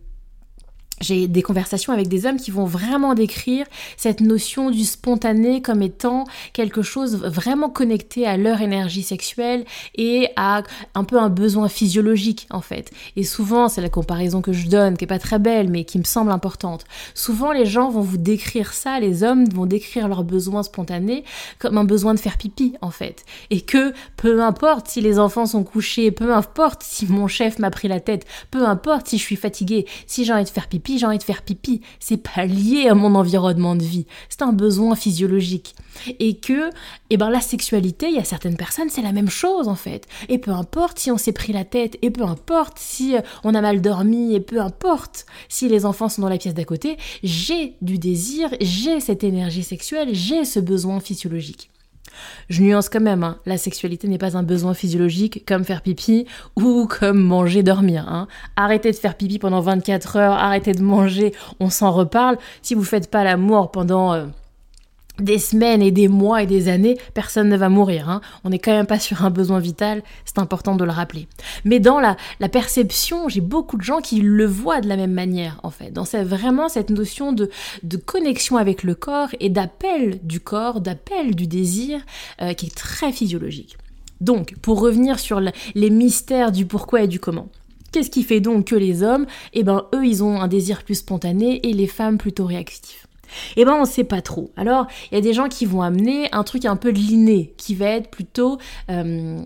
j'ai 1.00 1.28
des 1.28 1.42
conversations 1.42 1.92
avec 1.92 2.09
des 2.09 2.26
hommes 2.26 2.37
qui 2.37 2.50
vont 2.50 2.64
vraiment 2.64 3.14
décrire 3.14 3.66
cette 3.97 4.21
notion 4.21 4.71
du 4.71 4.85
spontané 4.85 5.62
comme 5.62 5.83
étant 5.83 6.25
quelque 6.52 6.83
chose 6.83 7.16
vraiment 7.16 7.71
connecté 7.71 8.26
à 8.26 8.37
leur 8.37 8.61
énergie 8.61 9.02
sexuelle 9.02 9.64
et 9.95 10.28
à 10.37 10.62
un 10.95 11.04
peu 11.04 11.19
un 11.19 11.30
besoin 11.30 11.69
physiologique 11.69 12.47
en 12.50 12.61
fait. 12.61 12.90
Et 13.16 13.25
souvent, 13.25 13.69
c'est 13.69 13.80
la 13.80 13.88
comparaison 13.88 14.42
que 14.42 14.52
je 14.52 14.69
donne, 14.69 14.97
qui 14.97 15.04
est 15.04 15.09
pas 15.09 15.19
très 15.19 15.38
belle, 15.38 15.71
mais 15.71 15.85
qui 15.85 15.99
me 15.99 16.04
semble 16.04 16.30
importante. 16.30 16.85
Souvent, 17.14 17.52
les 17.52 17.66
gens 17.66 17.90
vont 17.90 18.02
vous 18.02 18.19
décrire 18.19 18.73
ça, 18.73 19.00
les 19.00 19.23
hommes 19.23 19.49
vont 19.49 19.66
décrire 19.66 20.09
leur 20.09 20.25
besoin 20.25 20.62
spontané 20.62 21.25
comme 21.59 21.78
un 21.78 21.85
besoin 21.85 22.14
de 22.14 22.21
faire 22.21 22.37
pipi 22.37 22.75
en 22.80 22.90
fait. 22.90 23.25
Et 23.50 23.62
que 23.62 23.92
peu 24.16 24.42
importe 24.42 24.88
si 24.88 25.00
les 25.00 25.19
enfants 25.19 25.47
sont 25.47 25.64
couchés, 25.64 26.11
peu 26.11 26.35
importe 26.35 26.83
si 26.83 27.07
mon 27.07 27.28
chef 27.28 27.59
m'a 27.59 27.71
pris 27.71 27.88
la 27.88 28.00
tête, 28.00 28.26
peu 28.50 28.66
importe 28.66 29.09
si 29.09 29.19
je 29.19 29.23
suis 29.23 29.37
fatiguée, 29.37 29.87
si 30.07 30.25
j'ai 30.25 30.33
envie 30.33 30.45
de 30.45 30.49
faire 30.49 30.69
pipi, 30.69 30.89
j'ai 30.99 31.06
envie 31.06 31.18
de 31.18 31.23
faire 31.23 31.42
pipi. 31.42 31.80
C'est 31.99 32.16
pas 32.16 32.47
lié 32.47 32.88
à 32.88 32.94
mon 32.94 33.14
environnement 33.14 33.76
de 33.76 33.82
vie. 33.82 34.06
C'est 34.28 34.42
un 34.42 34.52
besoin 34.52 34.94
physiologique. 34.94 35.75
Et 36.18 36.37
que, 36.37 36.70
eh 37.11 37.16
ben, 37.16 37.30
la 37.30 37.40
sexualité, 37.40 38.09
il 38.09 38.14
y 38.14 38.18
a 38.18 38.25
certaines 38.25 38.56
personnes, 38.56 38.88
c'est 38.90 39.02
la 39.02 39.12
même 39.12 39.28
chose, 39.28 39.68
en 39.68 39.75
fait. 39.75 40.06
Et 40.28 40.38
peu 40.38 40.50
importe 40.52 40.99
si 40.99 41.11
on 41.11 41.18
s'est 41.18 41.32
pris 41.32 41.52
la 41.52 41.64
tête, 41.64 41.99
et 42.02 42.11
peu 42.11 42.23
importe 42.23 42.78
si 42.78 43.16
euh, 43.16 43.20
on 43.44 43.54
a 43.54 43.61
mal 43.61 43.80
dormi, 43.80 44.35
et 44.35 44.40
peu 44.40 44.61
importe 44.61 45.26
si 45.49 45.68
les 45.68 45.85
enfants 45.85 46.09
sont 46.09 46.23
dans 46.23 46.28
la 46.28 46.38
pièce 46.38 46.54
d'à 46.54 46.64
côté, 46.64 46.97
j'ai 47.23 47.75
du 47.82 47.99
désir, 47.99 48.50
j'ai 48.61 49.00
cette 49.00 49.25
énergie 49.25 49.64
sexuelle, 49.64 50.11
j'ai 50.12 50.44
ce 50.44 50.61
besoin 50.61 51.00
physiologique. 51.00 51.70
Je 52.49 52.62
nuance 52.62 52.88
quand 52.88 53.00
même, 53.00 53.23
hein. 53.23 53.38
la 53.47 53.59
sexualité 53.59 54.09
n'est 54.09 54.19
pas 54.19 54.37
un 54.37 54.43
besoin 54.43 54.75
physiologique 54.75 55.45
comme 55.47 55.64
faire 55.64 55.83
pipi 55.83 56.26
ou 56.57 56.87
comme 56.87 57.21
manger, 57.23 57.62
dormir. 57.62 58.07
Hein. 58.09 58.29
Arrêtez 58.57 58.90
de 58.90 58.97
faire 58.97 59.17
pipi 59.17 59.38
pendant 59.38 59.61
24 59.61 60.17
heures, 60.17 60.33
arrêtez 60.33 60.73
de 60.73 60.83
manger, 60.83 61.33
on 61.61 61.71
s'en 61.71 61.93
reparle. 61.93 62.38
Si 62.62 62.75
vous 62.75 62.85
faites 62.85 63.11
pas 63.11 63.25
l'amour 63.25 63.71
pendant... 63.71 64.12
Euh, 64.14 64.26
des 65.22 65.38
semaines 65.38 65.82
et 65.82 65.90
des 65.90 66.08
mois 66.08 66.42
et 66.42 66.46
des 66.46 66.68
années, 66.68 66.96
personne 67.14 67.48
ne 67.48 67.56
va 67.56 67.68
mourir. 67.68 68.08
Hein. 68.08 68.20
On 68.44 68.50
n'est 68.50 68.58
quand 68.58 68.72
même 68.72 68.86
pas 68.86 68.98
sur 68.98 69.24
un 69.24 69.30
besoin 69.30 69.58
vital, 69.58 70.02
c'est 70.24 70.38
important 70.38 70.76
de 70.76 70.84
le 70.84 70.90
rappeler. 70.90 71.28
Mais 71.64 71.80
dans 71.80 72.00
la, 72.00 72.16
perception, 72.48 73.28
j'ai 73.28 73.40
beaucoup 73.40 73.76
de 73.76 73.82
gens 73.82 74.00
qui 74.00 74.20
le 74.20 74.46
voient 74.46 74.80
de 74.80 74.88
la 74.88 74.96
même 74.96 75.12
manière, 75.12 75.60
en 75.62 75.70
fait. 75.70 75.90
Dans 75.92 76.04
cette, 76.04 76.26
vraiment 76.26 76.68
cette 76.68 76.90
notion 76.90 77.32
de, 77.32 77.50
de 77.82 77.96
connexion 77.96 78.56
avec 78.56 78.82
le 78.82 78.94
corps 78.94 79.28
et 79.40 79.48
d'appel 79.48 80.18
du 80.22 80.40
corps, 80.40 80.80
d'appel 80.80 81.34
du 81.34 81.46
désir, 81.46 82.00
euh, 82.42 82.52
qui 82.52 82.66
est 82.66 82.74
très 82.74 83.12
physiologique. 83.12 83.76
Donc, 84.20 84.54
pour 84.60 84.80
revenir 84.80 85.18
sur 85.18 85.40
les 85.40 85.90
mystères 85.90 86.52
du 86.52 86.66
pourquoi 86.66 87.02
et 87.02 87.08
du 87.08 87.20
comment. 87.20 87.48
Qu'est-ce 87.92 88.10
qui 88.10 88.22
fait 88.22 88.40
donc 88.40 88.66
que 88.66 88.76
les 88.76 89.02
hommes, 89.02 89.26
eh 89.52 89.64
ben, 89.64 89.86
eux, 89.94 90.06
ils 90.06 90.22
ont 90.22 90.40
un 90.40 90.48
désir 90.48 90.84
plus 90.84 90.96
spontané 90.96 91.66
et 91.68 91.72
les 91.72 91.88
femmes 91.88 92.18
plutôt 92.18 92.46
réactifs 92.46 93.06
eh 93.56 93.64
ben 93.64 93.75
on 93.75 93.84
sait 93.84 94.04
pas 94.04 94.22
trop. 94.22 94.50
Alors 94.56 94.87
il 95.10 95.14
y 95.14 95.18
a 95.18 95.20
des 95.20 95.32
gens 95.32 95.49
qui 95.49 95.66
vont 95.66 95.82
amener 95.82 96.28
un 96.32 96.44
truc 96.44 96.64
un 96.64 96.76
peu 96.76 96.92
de 96.92 96.99
l'inné, 96.99 97.54
qui 97.56 97.75
va 97.75 97.87
être 97.87 98.10
plutôt 98.10 98.58
euh, 98.90 99.42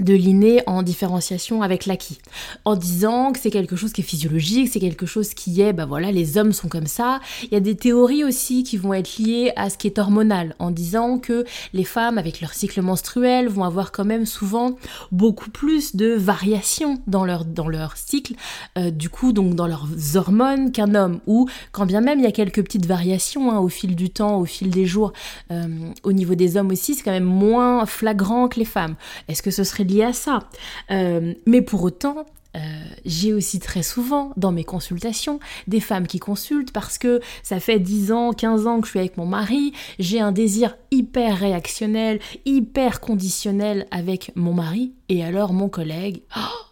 de 0.00 0.14
l'inné 0.14 0.62
en 0.66 0.82
différenciation 0.82 1.62
avec 1.62 1.86
l'acquis, 1.86 2.18
en 2.64 2.76
disant 2.76 3.32
que 3.32 3.38
c'est 3.38 3.50
quelque 3.50 3.76
chose 3.76 3.92
qui 3.92 4.00
est 4.00 4.04
physiologique, 4.04 4.68
c'est 4.72 4.80
quelque 4.80 5.06
chose 5.06 5.34
qui 5.34 5.60
est, 5.60 5.72
bah 5.72 5.86
voilà, 5.86 6.10
les 6.10 6.38
hommes 6.38 6.52
sont 6.52 6.68
comme 6.68 6.86
ça. 6.86 7.20
Il 7.44 7.52
y 7.52 7.56
a 7.56 7.60
des 7.60 7.76
théories 7.76 8.24
aussi 8.24 8.64
qui 8.64 8.76
vont 8.76 8.94
être 8.94 9.18
liées 9.18 9.52
à 9.56 9.70
ce 9.70 9.78
qui 9.78 9.86
est 9.86 9.98
hormonal, 9.98 10.54
en 10.58 10.70
disant 10.70 11.18
que 11.18 11.44
les 11.72 11.84
femmes 11.84 12.18
avec 12.18 12.40
leur 12.40 12.54
cycle 12.54 12.80
menstruel 12.82 13.48
vont 13.48 13.64
avoir 13.64 13.92
quand 13.92 14.04
même 14.04 14.26
souvent 14.26 14.76
beaucoup 15.12 15.50
plus 15.50 15.96
de 15.96 16.12
variations 16.14 17.00
dans 17.06 17.24
leur, 17.24 17.44
dans 17.44 17.68
leur 17.68 17.96
cycle, 17.96 18.34
euh, 18.78 18.90
du 18.90 19.08
coup 19.08 19.32
donc 19.32 19.54
dans 19.54 19.66
leurs 19.66 19.86
hormones 20.14 20.72
qu'un 20.72 20.94
homme, 20.94 21.20
ou 21.26 21.48
quand 21.72 21.86
bien 21.86 22.00
même 22.00 22.18
il 22.18 22.24
y 22.24 22.28
a 22.28 22.32
quelques 22.32 22.62
petites 22.62 22.86
variations 22.86 23.50
hein, 23.50 23.58
au 23.58 23.68
fil 23.68 23.94
du 23.96 24.10
temps, 24.10 24.38
au 24.38 24.44
fil 24.44 24.70
des 24.70 24.86
jours, 24.86 25.12
euh, 25.50 25.66
au 26.02 26.12
niveau 26.12 26.34
des 26.34 26.56
hommes 26.56 26.70
aussi, 26.70 26.94
c'est 26.94 27.02
quand 27.02 27.10
même 27.10 27.24
moins 27.24 27.86
flagrant 27.86 28.48
que 28.48 28.58
les 28.58 28.64
femmes. 28.64 28.94
Est-ce 29.28 29.42
que 29.42 29.50
ce 29.50 29.64
serait 29.64 29.84
lié 29.90 30.04
à 30.04 30.12
ça. 30.12 30.40
Euh, 30.90 31.34
mais 31.46 31.62
pour 31.62 31.82
autant, 31.82 32.26
euh, 32.56 32.58
j'ai 33.04 33.32
aussi 33.32 33.60
très 33.60 33.82
souvent 33.82 34.32
dans 34.36 34.50
mes 34.50 34.64
consultations 34.64 35.38
des 35.68 35.78
femmes 35.78 36.06
qui 36.06 36.18
consultent 36.18 36.72
parce 36.72 36.98
que 36.98 37.20
ça 37.42 37.60
fait 37.60 37.78
10 37.78 38.10
ans, 38.12 38.32
15 38.32 38.66
ans 38.66 38.80
que 38.80 38.86
je 38.86 38.90
suis 38.90 38.98
avec 38.98 39.16
mon 39.16 39.26
mari, 39.26 39.72
j'ai 39.98 40.20
un 40.20 40.32
désir 40.32 40.76
hyper 40.90 41.38
réactionnel, 41.38 42.18
hyper 42.46 43.00
conditionnel 43.00 43.86
avec 43.92 44.32
mon 44.34 44.54
mari, 44.54 44.92
et 45.08 45.24
alors 45.24 45.52
mon 45.52 45.68
collègue... 45.68 46.22
Oh, 46.36 46.66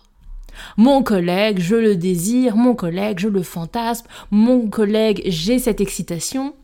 mon 0.77 1.05
collègue, 1.05 1.61
je 1.61 1.77
le 1.77 1.95
désire, 1.95 2.57
mon 2.57 2.75
collègue, 2.75 3.21
je 3.21 3.29
le 3.29 3.45
fantasme, 3.45 4.07
mon 4.33 4.69
collègue, 4.69 5.23
j'ai 5.27 5.61
cette 5.61 5.81
excitation 5.81 6.55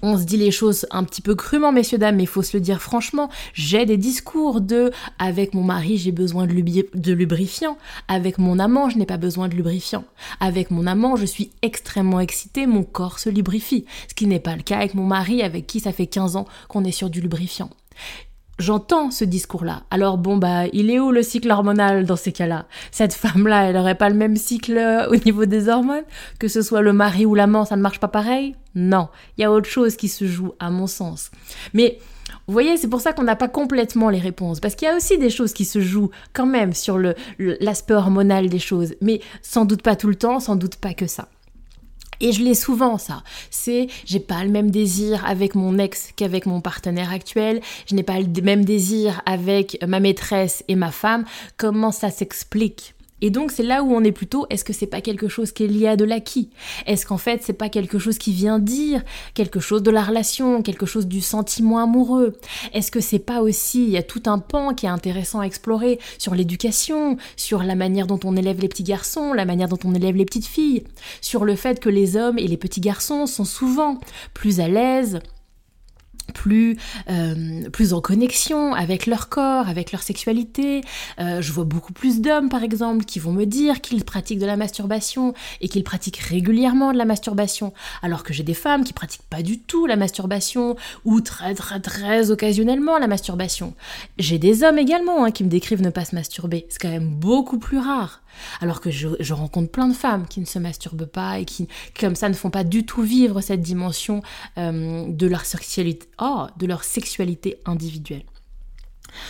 on 0.00 0.18
se 0.18 0.24
dit 0.24 0.36
les 0.36 0.50
choses 0.50 0.86
un 0.90 1.04
petit 1.04 1.20
peu 1.20 1.34
crûment, 1.34 1.72
messieurs, 1.72 1.98
dames, 1.98 2.16
mais 2.16 2.24
il 2.24 2.28
faut 2.28 2.42
se 2.42 2.56
le 2.56 2.60
dire 2.60 2.80
franchement. 2.80 3.28
J'ai 3.54 3.84
des 3.86 3.96
discours 3.96 4.60
de 4.60 4.90
avec 5.18 5.54
mon 5.54 5.62
mari, 5.62 5.98
j'ai 5.98 6.12
besoin 6.12 6.46
de, 6.46 6.54
de 6.94 7.12
lubrifiant. 7.12 7.76
Avec 8.08 8.38
mon 8.38 8.58
amant, 8.58 8.88
je 8.88 8.98
n'ai 8.98 9.06
pas 9.06 9.16
besoin 9.16 9.48
de 9.48 9.54
lubrifiant. 9.54 10.04
Avec 10.40 10.70
mon 10.70 10.86
amant, 10.86 11.16
je 11.16 11.26
suis 11.26 11.50
extrêmement 11.62 12.20
excitée, 12.20 12.66
mon 12.66 12.82
corps 12.82 13.18
se 13.18 13.28
lubrifie. 13.28 13.84
Ce 14.08 14.14
qui 14.14 14.26
n'est 14.26 14.40
pas 14.40 14.56
le 14.56 14.62
cas 14.62 14.78
avec 14.78 14.94
mon 14.94 15.04
mari, 15.04 15.42
avec 15.42 15.66
qui 15.66 15.80
ça 15.80 15.92
fait 15.92 16.06
15 16.06 16.36
ans 16.36 16.46
qu'on 16.68 16.84
est 16.84 16.92
sur 16.92 17.10
du 17.10 17.20
lubrifiant. 17.20 17.70
J'entends 18.62 19.10
ce 19.10 19.24
discours-là. 19.24 19.82
Alors 19.90 20.18
bon 20.18 20.36
bah, 20.36 20.68
il 20.72 20.88
est 20.88 21.00
où 21.00 21.10
le 21.10 21.24
cycle 21.24 21.50
hormonal 21.50 22.06
dans 22.06 22.14
ces 22.14 22.30
cas-là? 22.30 22.66
Cette 22.92 23.12
femme-là, 23.12 23.64
elle 23.64 23.76
aurait 23.76 23.96
pas 23.96 24.08
le 24.08 24.14
même 24.14 24.36
cycle 24.36 24.78
euh, 24.78 25.08
au 25.08 25.16
niveau 25.16 25.46
des 25.46 25.68
hormones? 25.68 26.04
Que 26.38 26.46
ce 26.46 26.62
soit 26.62 26.80
le 26.80 26.92
mari 26.92 27.26
ou 27.26 27.34
l'amant, 27.34 27.64
ça 27.64 27.74
ne 27.74 27.82
marche 27.82 27.98
pas 27.98 28.06
pareil? 28.06 28.54
Non, 28.76 29.08
il 29.36 29.40
y 29.40 29.44
a 29.44 29.50
autre 29.50 29.68
chose 29.68 29.96
qui 29.96 30.06
se 30.06 30.26
joue 30.26 30.52
à 30.60 30.70
mon 30.70 30.86
sens. 30.86 31.32
Mais 31.74 31.98
vous 32.46 32.52
voyez, 32.52 32.76
c'est 32.76 32.86
pour 32.86 33.00
ça 33.00 33.12
qu'on 33.12 33.24
n'a 33.24 33.34
pas 33.34 33.48
complètement 33.48 34.10
les 34.10 34.20
réponses, 34.20 34.60
parce 34.60 34.76
qu'il 34.76 34.86
y 34.86 34.90
a 34.92 34.96
aussi 34.96 35.18
des 35.18 35.30
choses 35.30 35.52
qui 35.52 35.64
se 35.64 35.80
jouent 35.80 36.10
quand 36.32 36.46
même 36.46 36.72
sur 36.72 37.00
l'aspect 37.38 37.94
hormonal 37.94 38.48
des 38.48 38.60
choses, 38.60 38.94
mais 39.00 39.20
sans 39.42 39.64
doute 39.64 39.82
pas 39.82 39.96
tout 39.96 40.08
le 40.08 40.14
temps, 40.14 40.38
sans 40.38 40.54
doute 40.54 40.76
pas 40.76 40.94
que 40.94 41.08
ça. 41.08 41.26
Et 42.22 42.32
je 42.32 42.42
l'ai 42.42 42.54
souvent 42.54 42.96
ça. 42.96 43.22
C'est 43.50 43.88
j'ai 44.06 44.20
pas 44.20 44.44
le 44.44 44.50
même 44.50 44.70
désir 44.70 45.24
avec 45.26 45.54
mon 45.54 45.76
ex 45.78 46.12
qu'avec 46.16 46.46
mon 46.46 46.60
partenaire 46.60 47.12
actuel. 47.12 47.60
Je 47.86 47.94
n'ai 47.94 48.04
pas 48.04 48.18
le 48.18 48.42
même 48.42 48.64
désir 48.64 49.20
avec 49.26 49.76
ma 49.86 50.00
maîtresse 50.00 50.64
et 50.68 50.76
ma 50.76 50.92
femme. 50.92 51.24
Comment 51.56 51.90
ça 51.90 52.10
s'explique? 52.10 52.94
Et 53.22 53.30
donc 53.30 53.52
c'est 53.52 53.62
là 53.62 53.82
où 53.82 53.94
on 53.94 54.04
est 54.04 54.12
plutôt, 54.12 54.46
est-ce 54.50 54.64
que 54.64 54.74
c'est 54.74 54.86
pas 54.86 55.00
quelque 55.00 55.28
chose 55.28 55.52
qui 55.52 55.64
est 55.64 55.68
lié 55.68 55.86
à 55.86 55.96
de 55.96 56.04
l'acquis? 56.04 56.50
Est-ce 56.86 57.06
qu'en 57.06 57.16
fait 57.16 57.40
c'est 57.42 57.52
pas 57.54 57.70
quelque 57.70 57.98
chose 57.98 58.18
qui 58.18 58.32
vient 58.32 58.58
dire 58.58 59.02
quelque 59.32 59.60
chose 59.60 59.82
de 59.82 59.90
la 59.90 60.02
relation, 60.02 60.60
quelque 60.60 60.84
chose 60.84 61.06
du 61.06 61.20
sentiment 61.20 61.78
amoureux? 61.78 62.34
Est-ce 62.74 62.90
que 62.90 63.00
c'est 63.00 63.18
pas 63.18 63.40
aussi, 63.40 63.84
il 63.84 63.90
y 63.90 63.96
a 63.96 64.02
tout 64.02 64.22
un 64.26 64.38
pan 64.38 64.74
qui 64.74 64.86
est 64.86 64.90
intéressant 64.90 65.40
à 65.40 65.44
explorer 65.44 65.98
sur 66.18 66.34
l'éducation, 66.34 67.16
sur 67.36 67.62
la 67.62 67.76
manière 67.76 68.06
dont 68.06 68.20
on 68.24 68.36
élève 68.36 68.60
les 68.60 68.68
petits 68.68 68.82
garçons, 68.82 69.32
la 69.32 69.44
manière 69.44 69.68
dont 69.68 69.78
on 69.84 69.94
élève 69.94 70.16
les 70.16 70.24
petites 70.24 70.46
filles, 70.46 70.84
sur 71.20 71.44
le 71.44 71.54
fait 71.54 71.80
que 71.80 71.88
les 71.88 72.16
hommes 72.16 72.38
et 72.38 72.48
les 72.48 72.56
petits 72.56 72.80
garçons 72.80 73.26
sont 73.26 73.44
souvent 73.44 73.98
plus 74.34 74.60
à 74.60 74.68
l'aise 74.68 75.20
plus, 76.32 76.76
euh, 77.10 77.68
plus 77.70 77.92
en 77.92 78.00
connexion 78.00 78.74
avec 78.74 79.06
leur 79.06 79.28
corps, 79.28 79.68
avec 79.68 79.92
leur 79.92 80.02
sexualité. 80.02 80.82
Euh, 81.18 81.40
je 81.40 81.52
vois 81.52 81.64
beaucoup 81.64 81.92
plus 81.92 82.20
d'hommes, 82.20 82.48
par 82.48 82.62
exemple, 82.62 83.04
qui 83.04 83.18
vont 83.18 83.32
me 83.32 83.44
dire 83.44 83.80
qu'ils 83.80 84.04
pratiquent 84.04 84.38
de 84.38 84.46
la 84.46 84.56
masturbation 84.56 85.34
et 85.60 85.68
qu'ils 85.68 85.84
pratiquent 85.84 86.18
régulièrement 86.18 86.92
de 86.92 86.98
la 86.98 87.04
masturbation, 87.04 87.72
alors 88.02 88.22
que 88.22 88.32
j'ai 88.32 88.42
des 88.42 88.54
femmes 88.54 88.84
qui 88.84 88.92
pratiquent 88.92 89.28
pas 89.28 89.42
du 89.42 89.58
tout 89.58 89.86
la 89.86 89.96
masturbation 89.96 90.76
ou 91.04 91.20
très 91.20 91.54
très 91.54 91.80
très 91.80 92.30
occasionnellement 92.30 92.98
la 92.98 93.06
masturbation. 93.06 93.74
J'ai 94.18 94.38
des 94.38 94.62
hommes 94.62 94.78
également 94.78 95.24
hein, 95.24 95.30
qui 95.30 95.44
me 95.44 95.48
décrivent 95.48 95.82
ne 95.82 95.90
pas 95.90 96.04
se 96.04 96.14
masturber. 96.14 96.66
C'est 96.68 96.80
quand 96.80 96.88
même 96.88 97.08
beaucoup 97.08 97.58
plus 97.58 97.78
rare. 97.78 98.21
Alors 98.60 98.80
que 98.80 98.90
je, 98.90 99.32
rencontre 99.32 99.70
plein 99.70 99.88
de 99.88 99.94
femmes 99.94 100.26
qui 100.26 100.40
ne 100.40 100.44
se 100.44 100.58
masturbent 100.58 101.06
pas 101.06 101.38
et 101.38 101.44
qui, 101.44 101.68
comme 101.98 102.14
ça, 102.14 102.28
ne 102.28 102.34
font 102.34 102.50
pas 102.50 102.64
du 102.64 102.84
tout 102.84 103.02
vivre 103.02 103.40
cette 103.40 103.62
dimension 103.62 104.22
euh, 104.58 105.06
de, 105.08 105.26
leur 105.26 105.44
sexualité, 105.44 106.06
oh, 106.20 106.46
de 106.58 106.66
leur 106.66 106.84
sexualité 106.84 107.58
individuelle. 107.64 108.24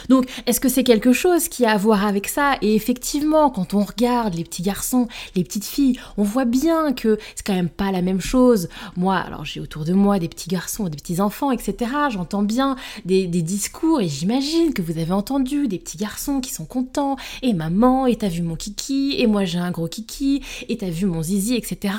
Donc, 0.09 0.29
est-ce 0.47 0.61
que 0.61 0.69
c'est 0.69 0.85
quelque 0.85 1.13
chose 1.13 1.49
qui 1.49 1.65
a 1.65 1.73
à 1.73 1.77
voir 1.77 2.07
avec 2.07 2.29
ça? 2.29 2.57
Et 2.63 2.75
effectivement, 2.75 3.51
quand 3.51 3.75
on 3.75 3.83
regarde 3.83 4.35
les 4.35 4.45
petits 4.45 4.63
garçons, 4.63 5.09
les 5.35 5.45
petites 5.45 5.65
filles, 5.65 5.99
on 6.17 6.23
voit 6.23 6.45
bien 6.45 6.93
que 6.93 7.19
c'est 7.35 7.47
quand 7.47 7.55
même 7.55 7.69
pas 7.69 7.91
la 7.91 8.03
même 8.03 8.21
chose. 8.21 8.69
Moi, 8.97 9.17
alors 9.17 9.45
j'ai 9.45 9.61
autour 9.61 9.85
de 9.85 9.93
moi 9.93 10.19
des 10.19 10.29
petits 10.29 10.49
garçons, 10.49 10.85
des 10.85 10.97
petits 10.97 11.21
enfants, 11.21 11.51
etc. 11.51 11.91
J'entends 12.11 12.43
bien 12.43 12.77
des, 13.05 13.27
discours 13.43 14.01
et 14.01 14.09
j'imagine 14.09 14.73
que 14.73 14.83
vous 14.83 14.99
avez 14.99 15.13
entendu 15.13 15.67
des 15.67 15.79
petits 15.79 15.97
garçons 15.97 16.41
qui 16.41 16.53
sont 16.53 16.65
contents. 16.65 17.17
Et 17.43 17.55
maman, 17.55 18.07
et 18.07 18.17
t'as 18.17 18.29
vu 18.29 18.43
mon 18.43 18.57
kiki, 18.57 19.17
et 19.19 19.27
moi 19.27 19.45
j'ai 19.45 19.59
un 19.59 19.71
gros 19.71 19.89
kiki, 19.89 20.43
et 20.69 20.77
t'as 20.77 20.91
vu 20.91 21.07
mon 21.07 21.23
zizi, 21.23 21.57
etc. 21.57 21.95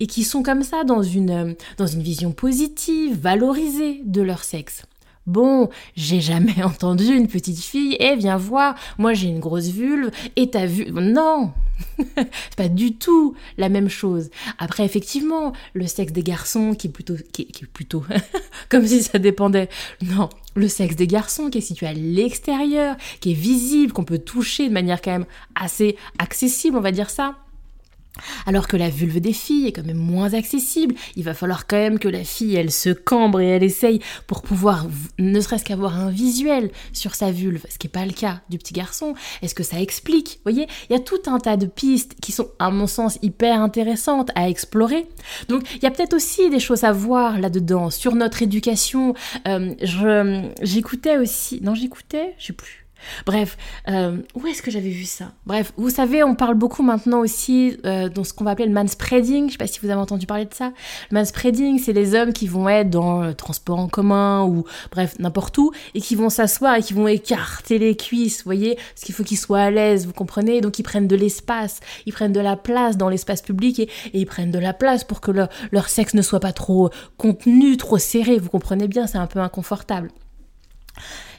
Et, 0.00 0.06
qui 0.06 0.24
sont 0.24 0.42
comme 0.42 0.62
ça 0.62 0.82
une, 1.14 1.54
dans 1.76 1.86
une 1.86 2.02
vision 2.02 2.32
positive, 2.32 3.18
valorisée 3.20 4.00
de 4.04 4.22
leur 4.22 4.42
sexe. 4.42 4.82
Bon, 5.28 5.68
j'ai 5.94 6.22
jamais 6.22 6.62
entendu 6.64 7.04
une 7.04 7.28
petite 7.28 7.58
fille, 7.58 7.98
eh 8.00 8.16
viens 8.16 8.38
voir, 8.38 8.74
moi 8.96 9.12
j'ai 9.12 9.28
une 9.28 9.40
grosse 9.40 9.68
vulve, 9.68 10.10
et 10.36 10.48
t'as 10.48 10.64
vu. 10.64 10.90
Non 10.90 11.52
C'est 12.16 12.56
pas 12.56 12.70
du 12.70 12.94
tout 12.94 13.36
la 13.58 13.68
même 13.68 13.90
chose. 13.90 14.30
Après, 14.58 14.86
effectivement, 14.86 15.52
le 15.74 15.86
sexe 15.86 16.12
des 16.12 16.22
garçons 16.22 16.74
qui 16.74 16.86
est 16.86 16.90
plutôt. 16.90 17.14
qui 17.30 17.42
est, 17.42 17.66
plutôt. 17.66 18.02
comme 18.70 18.86
si 18.86 19.02
ça 19.02 19.18
dépendait. 19.18 19.68
Non, 20.00 20.30
le 20.56 20.66
sexe 20.66 20.96
des 20.96 21.06
garçons 21.06 21.50
qui 21.50 21.58
est 21.58 21.60
situé 21.60 21.86
à 21.86 21.92
l'extérieur, 21.92 22.96
qui 23.20 23.32
est 23.32 23.34
visible, 23.34 23.92
qu'on 23.92 24.04
peut 24.04 24.18
toucher 24.18 24.66
de 24.66 24.72
manière 24.72 25.02
quand 25.02 25.12
même 25.12 25.26
assez 25.54 25.96
accessible, 26.18 26.78
on 26.78 26.80
va 26.80 26.90
dire 26.90 27.10
ça. 27.10 27.36
Alors 28.46 28.68
que 28.68 28.76
la 28.76 28.88
vulve 28.88 29.20
des 29.20 29.32
filles 29.32 29.68
est 29.68 29.72
quand 29.72 29.84
même 29.84 29.96
moins 29.96 30.34
accessible, 30.34 30.94
il 31.16 31.24
va 31.24 31.34
falloir 31.34 31.66
quand 31.66 31.76
même 31.76 31.98
que 31.98 32.08
la 32.08 32.24
fille, 32.24 32.54
elle 32.56 32.70
se 32.70 32.90
cambre 32.90 33.40
et 33.40 33.48
elle 33.48 33.62
essaye 33.62 34.00
pour 34.26 34.42
pouvoir 34.42 34.86
ne 35.18 35.40
serait-ce 35.40 35.64
qu'avoir 35.64 35.98
un 35.98 36.10
visuel 36.10 36.70
sur 36.92 37.14
sa 37.14 37.30
vulve, 37.30 37.64
ce 37.68 37.78
qui 37.78 37.86
n'est 37.86 37.92
pas 37.92 38.06
le 38.06 38.12
cas 38.12 38.40
du 38.48 38.58
petit 38.58 38.72
garçon. 38.72 39.14
Est-ce 39.42 39.54
que 39.54 39.62
ça 39.62 39.80
explique? 39.80 40.36
Vous 40.36 40.52
voyez, 40.52 40.66
il 40.88 40.92
y 40.92 40.96
a 40.96 41.00
tout 41.00 41.20
un 41.26 41.38
tas 41.38 41.56
de 41.56 41.66
pistes 41.66 42.16
qui 42.20 42.32
sont, 42.32 42.48
à 42.58 42.70
mon 42.70 42.86
sens, 42.86 43.18
hyper 43.22 43.60
intéressantes 43.60 44.30
à 44.34 44.48
explorer. 44.48 45.06
Donc, 45.48 45.62
il 45.76 45.82
y 45.82 45.86
a 45.86 45.90
peut-être 45.90 46.14
aussi 46.14 46.50
des 46.50 46.60
choses 46.60 46.84
à 46.84 46.92
voir 46.92 47.38
là-dedans 47.38 47.90
sur 47.90 48.14
notre 48.14 48.42
éducation. 48.42 49.14
Euh, 49.46 49.74
j'écoutais 50.62 51.18
aussi, 51.18 51.60
non, 51.62 51.74
j'écoutais, 51.74 52.34
je 52.38 52.46
sais 52.46 52.52
plus 52.52 52.87
Bref, 53.26 53.56
euh, 53.88 54.18
où 54.34 54.46
est-ce 54.46 54.62
que 54.62 54.70
j'avais 54.70 54.90
vu 54.90 55.04
ça? 55.04 55.32
Bref, 55.46 55.72
vous 55.76 55.90
savez, 55.90 56.22
on 56.22 56.34
parle 56.34 56.54
beaucoup 56.54 56.82
maintenant 56.82 57.20
aussi 57.20 57.78
euh, 57.84 58.08
dans 58.08 58.24
ce 58.24 58.32
qu'on 58.32 58.44
va 58.44 58.52
appeler 58.52 58.68
le 58.68 58.74
manspreading. 58.74 59.46
Je 59.48 59.52
sais 59.52 59.58
pas 59.58 59.66
si 59.66 59.80
vous 59.80 59.90
avez 59.90 60.00
entendu 60.00 60.26
parler 60.26 60.44
de 60.44 60.54
ça. 60.54 60.72
Le 61.10 61.18
manspreading, 61.18 61.78
c'est 61.78 61.92
les 61.92 62.14
hommes 62.14 62.32
qui 62.32 62.46
vont 62.46 62.68
être 62.68 62.90
dans 62.90 63.22
le 63.22 63.34
transport 63.34 63.78
en 63.78 63.88
commun 63.88 64.44
ou 64.44 64.64
bref, 64.90 65.16
n'importe 65.18 65.56
où 65.58 65.72
et 65.94 66.00
qui 66.00 66.14
vont 66.14 66.30
s'asseoir 66.30 66.76
et 66.76 66.82
qui 66.82 66.94
vont 66.94 67.08
écarter 67.08 67.78
les 67.78 67.96
cuisses, 67.96 68.38
vous 68.38 68.44
voyez? 68.44 68.76
Parce 68.76 69.04
qu'il 69.04 69.14
faut 69.14 69.24
qu'ils 69.24 69.38
soient 69.38 69.60
à 69.60 69.70
l'aise, 69.70 70.06
vous 70.06 70.12
comprenez? 70.12 70.60
Donc 70.60 70.78
ils 70.78 70.82
prennent 70.82 71.08
de 71.08 71.16
l'espace, 71.16 71.80
ils 72.06 72.12
prennent 72.12 72.32
de 72.32 72.40
la 72.40 72.56
place 72.56 72.96
dans 72.96 73.08
l'espace 73.08 73.42
public 73.42 73.78
et, 73.80 73.88
ils 74.12 74.26
prennent 74.26 74.50
de 74.50 74.58
la 74.58 74.72
place 74.72 75.04
pour 75.04 75.20
que 75.20 75.30
leur 75.30 75.88
sexe 75.88 76.14
ne 76.14 76.22
soit 76.22 76.40
pas 76.40 76.52
trop 76.52 76.90
contenu, 77.16 77.76
trop 77.76 77.98
serré. 77.98 78.38
Vous 78.38 78.50
comprenez 78.50 78.88
bien, 78.88 79.06
c'est 79.06 79.18
un 79.18 79.26
peu 79.26 79.40
inconfortable 79.40 80.10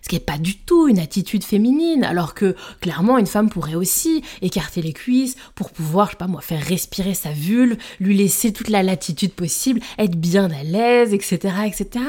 ce 0.09 0.15
n'est 0.15 0.19
pas 0.19 0.37
du 0.37 0.57
tout 0.57 0.87
une 0.87 0.99
attitude 0.99 1.43
féminine, 1.43 2.03
alors 2.03 2.33
que 2.33 2.55
clairement 2.81 3.17
une 3.17 3.27
femme 3.27 3.49
pourrait 3.49 3.75
aussi 3.75 4.23
écarter 4.41 4.81
les 4.81 4.93
cuisses 4.93 5.35
pour 5.55 5.69
pouvoir, 5.71 6.07
je 6.07 6.11
sais 6.11 6.17
pas 6.17 6.27
moi, 6.27 6.41
faire 6.41 6.61
respirer 6.61 7.13
sa 7.13 7.31
vulve, 7.31 7.77
lui 7.99 8.17
laisser 8.17 8.51
toute 8.51 8.69
la 8.69 8.83
latitude 8.83 9.33
possible, 9.33 9.81
être 9.97 10.15
bien 10.15 10.49
à 10.51 10.63
l'aise, 10.63 11.13
etc., 11.13 11.37
etc. 11.65 12.03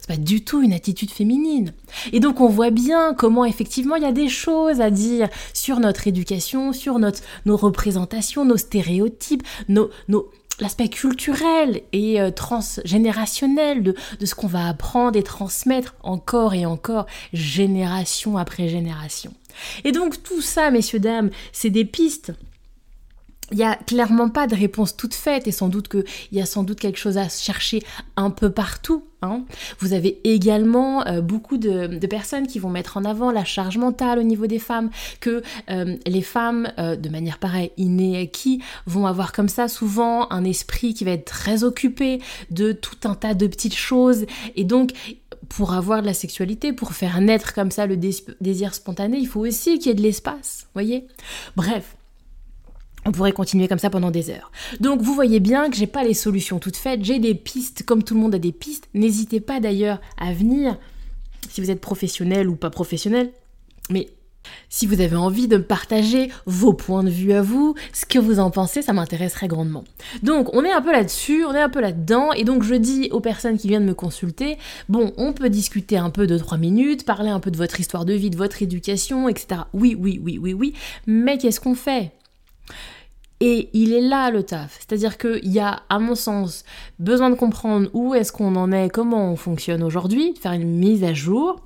C'est 0.00 0.08
pas 0.08 0.16
du 0.16 0.42
tout 0.42 0.62
une 0.62 0.72
attitude 0.72 1.10
féminine. 1.10 1.72
Et 2.12 2.20
donc 2.20 2.40
on 2.40 2.48
voit 2.48 2.70
bien 2.70 3.14
comment 3.14 3.44
effectivement 3.44 3.96
il 3.96 4.02
y 4.02 4.06
a 4.06 4.12
des 4.12 4.28
choses 4.28 4.80
à 4.80 4.90
dire 4.90 5.28
sur 5.52 5.80
notre 5.80 6.06
éducation, 6.06 6.72
sur 6.72 6.98
notre, 6.98 7.20
nos 7.44 7.56
représentations, 7.56 8.44
nos 8.44 8.56
stéréotypes, 8.56 9.42
nos, 9.68 9.90
nos 10.08 10.30
l'aspect 10.60 10.88
culturel 10.88 11.82
et 11.92 12.20
euh, 12.20 12.30
transgénérationnel 12.30 13.82
de, 13.82 13.94
de 14.20 14.26
ce 14.26 14.34
qu'on 14.34 14.46
va 14.46 14.68
apprendre 14.68 15.18
et 15.18 15.22
transmettre 15.22 15.94
encore 16.02 16.54
et 16.54 16.66
encore, 16.66 17.06
génération 17.32 18.36
après 18.36 18.68
génération. 18.68 19.32
Et 19.84 19.92
donc 19.92 20.22
tout 20.22 20.40
ça, 20.40 20.70
messieurs, 20.70 21.00
dames, 21.00 21.30
c'est 21.52 21.70
des 21.70 21.84
pistes 21.84 22.32
il 23.50 23.58
n'y 23.58 23.64
a 23.64 23.76
clairement 23.76 24.28
pas 24.30 24.46
de 24.46 24.54
réponse 24.54 24.96
toute 24.96 25.14
faite 25.14 25.46
et 25.46 25.52
sans 25.52 25.68
doute 25.68 25.88
qu'il 25.88 26.04
y 26.32 26.40
a 26.40 26.46
sans 26.46 26.62
doute 26.62 26.80
quelque 26.80 26.98
chose 26.98 27.18
à 27.18 27.28
chercher 27.28 27.82
un 28.16 28.30
peu 28.30 28.50
partout. 28.50 29.04
Hein. 29.22 29.44
Vous 29.80 29.92
avez 29.92 30.20
également 30.24 31.06
euh, 31.06 31.20
beaucoup 31.20 31.58
de, 31.58 31.98
personnes 32.06 32.46
qui 32.46 32.58
vont 32.58 32.70
mettre 32.70 32.96
en 32.96 33.04
avant 33.04 33.30
la 33.30 33.44
charge 33.44 33.76
mentale 33.76 34.18
au 34.18 34.22
niveau 34.22 34.46
des 34.46 34.58
femmes, 34.58 34.90
que 35.20 35.42
euh, 35.70 35.96
les 36.06 36.22
femmes, 36.22 36.72
euh, 36.78 36.96
de 36.96 37.08
manière 37.08 37.38
pareille, 37.38 37.70
innées 37.76 38.28
qui 38.28 38.62
vont 38.86 39.06
avoir 39.06 39.32
comme 39.32 39.48
ça 39.48 39.68
souvent 39.68 40.30
un 40.30 40.44
esprit 40.44 40.94
qui 40.94 41.04
va 41.04 41.12
être 41.12 41.24
très 41.24 41.64
occupé 41.64 42.20
de 42.50 42.72
tout 42.72 43.08
un 43.08 43.14
tas 43.14 43.34
de 43.34 43.46
petites 43.46 43.76
choses 43.76 44.26
et 44.56 44.64
donc 44.64 44.92
pour 45.48 45.74
avoir 45.74 46.00
de 46.00 46.06
la 46.06 46.14
sexualité, 46.14 46.72
pour 46.72 46.92
faire 46.92 47.20
naître 47.20 47.52
comme 47.52 47.70
ça 47.70 47.86
le 47.86 47.96
désir 47.96 48.74
spontané, 48.74 49.18
il 49.18 49.26
faut 49.26 49.40
aussi 49.40 49.78
qu'il 49.78 49.88
y 49.88 49.90
ait 49.90 49.94
de 49.94 50.02
l'espace, 50.02 50.66
voyez? 50.74 51.06
Bref, 51.56 51.96
on 53.06 53.12
pourrait 53.12 53.32
continuer 53.32 53.68
comme 53.68 53.78
ça 53.78 53.90
pendant 53.90 54.10
des 54.10 54.30
heures. 54.30 54.50
Donc 54.80 55.02
vous 55.02 55.14
voyez 55.14 55.40
bien 55.40 55.70
que 55.70 55.76
j'ai 55.76 55.86
pas 55.86 56.04
les 56.04 56.14
solutions 56.14 56.58
toutes 56.58 56.76
faites, 56.76 57.04
j'ai 57.04 57.18
des 57.18 57.34
pistes 57.34 57.84
comme 57.84 58.02
tout 58.02 58.14
le 58.14 58.20
monde 58.20 58.34
a 58.34 58.38
des 58.38 58.52
pistes. 58.52 58.88
N'hésitez 58.94 59.40
pas 59.40 59.60
d'ailleurs 59.60 60.00
à 60.18 60.32
venir 60.32 60.78
si 61.50 61.60
vous 61.60 61.70
êtes 61.70 61.80
professionnel 61.80 62.48
ou 62.48 62.56
pas 62.56 62.70
professionnel, 62.70 63.30
mais 63.90 64.08
si 64.68 64.86
vous 64.86 65.00
avez 65.00 65.16
envie 65.16 65.48
de 65.48 65.56
partager 65.56 66.30
vos 66.46 66.74
points 66.74 67.02
de 67.02 67.10
vue 67.10 67.32
à 67.32 67.42
vous, 67.42 67.74
ce 67.92 68.04
que 68.04 68.18
vous 68.18 68.40
en 68.40 68.50
pensez, 68.50 68.82
ça 68.82 68.92
m'intéresserait 68.92 69.48
grandement. 69.48 69.84
Donc 70.22 70.54
on 70.54 70.64
est 70.64 70.72
un 70.72 70.82
peu 70.82 70.92
là-dessus, 70.92 71.44
on 71.44 71.54
est 71.54 71.62
un 71.62 71.68
peu 71.68 71.80
là-dedans, 71.80 72.32
et 72.32 72.44
donc 72.44 72.62
je 72.62 72.74
dis 72.74 73.08
aux 73.10 73.20
personnes 73.20 73.56
qui 73.56 73.68
viennent 73.68 73.86
me 73.86 73.94
consulter, 73.94 74.58
bon, 74.88 75.12
on 75.16 75.32
peut 75.32 75.48
discuter 75.48 75.96
un 75.96 76.10
peu 76.10 76.26
de 76.26 76.36
3 76.36 76.58
minutes, 76.58 77.04
parler 77.04 77.30
un 77.30 77.40
peu 77.40 77.50
de 77.50 77.56
votre 77.56 77.80
histoire 77.80 78.04
de 78.04 78.12
vie, 78.12 78.30
de 78.30 78.36
votre 78.36 78.62
éducation, 78.62 79.28
etc. 79.28 79.62
Oui, 79.72 79.96
oui, 79.98 80.20
oui, 80.22 80.38
oui, 80.38 80.52
oui, 80.52 80.74
mais 81.06 81.38
qu'est-ce 81.38 81.60
qu'on 81.60 81.74
fait? 81.74 82.12
Et 83.40 83.68
il 83.72 83.92
est 83.92 84.00
là 84.00 84.30
le 84.30 84.42
taf. 84.42 84.78
C'est-à-dire 84.78 85.18
qu'il 85.18 85.52
y 85.52 85.60
a, 85.60 85.82
à 85.88 85.98
mon 85.98 86.14
sens, 86.14 86.64
besoin 86.98 87.30
de 87.30 87.34
comprendre 87.34 87.88
où 87.92 88.14
est-ce 88.14 88.32
qu'on 88.32 88.56
en 88.56 88.72
est, 88.72 88.90
comment 88.90 89.30
on 89.30 89.36
fonctionne 89.36 89.82
aujourd'hui, 89.82 90.32
de 90.32 90.38
faire 90.38 90.52
une 90.52 90.78
mise 90.78 91.04
à 91.04 91.14
jour 91.14 91.60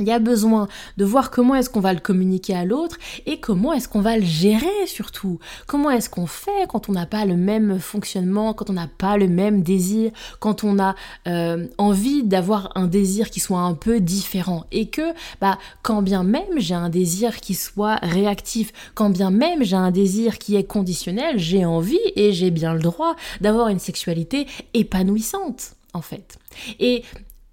il 0.00 0.06
y 0.06 0.12
a 0.12 0.18
besoin 0.18 0.68
de 0.96 1.04
voir 1.04 1.30
comment 1.30 1.54
est-ce 1.54 1.70
qu'on 1.70 1.80
va 1.80 1.92
le 1.92 2.00
communiquer 2.00 2.54
à 2.54 2.64
l'autre 2.64 2.96
et 3.26 3.38
comment 3.38 3.72
est-ce 3.72 3.88
qu'on 3.88 4.00
va 4.00 4.16
le 4.16 4.24
gérer 4.24 4.66
surtout. 4.86 5.38
Comment 5.66 5.90
est-ce 5.90 6.10
qu'on 6.10 6.26
fait 6.26 6.66
quand 6.68 6.88
on 6.88 6.92
n'a 6.92 7.06
pas 7.06 7.24
le 7.24 7.36
même 7.36 7.78
fonctionnement, 7.78 8.54
quand 8.54 8.70
on 8.70 8.74
n'a 8.74 8.88
pas 8.88 9.16
le 9.16 9.28
même 9.28 9.62
désir, 9.62 10.10
quand 10.38 10.64
on 10.64 10.78
a 10.78 10.94
euh, 11.28 11.66
envie 11.78 12.24
d'avoir 12.24 12.72
un 12.74 12.86
désir 12.86 13.30
qui 13.30 13.40
soit 13.40 13.60
un 13.60 13.74
peu 13.74 14.00
différent 14.00 14.64
et 14.72 14.88
que, 14.88 15.12
bah, 15.40 15.58
quand 15.82 16.02
bien 16.02 16.24
même 16.24 16.58
j'ai 16.58 16.74
un 16.74 16.88
désir 16.88 17.40
qui 17.40 17.54
soit 17.54 17.96
réactif, 17.96 18.72
quand 18.94 19.10
bien 19.10 19.30
même 19.30 19.62
j'ai 19.62 19.76
un 19.76 19.90
désir 19.90 20.38
qui 20.38 20.56
est 20.56 20.64
conditionnel, 20.64 21.38
j'ai 21.38 21.64
envie 21.64 22.00
et 22.16 22.32
j'ai 22.32 22.50
bien 22.50 22.74
le 22.74 22.80
droit 22.80 23.16
d'avoir 23.40 23.68
une 23.68 23.78
sexualité 23.78 24.46
épanouissante 24.74 25.74
en 25.92 26.02
fait. 26.02 26.38
Et 26.78 27.04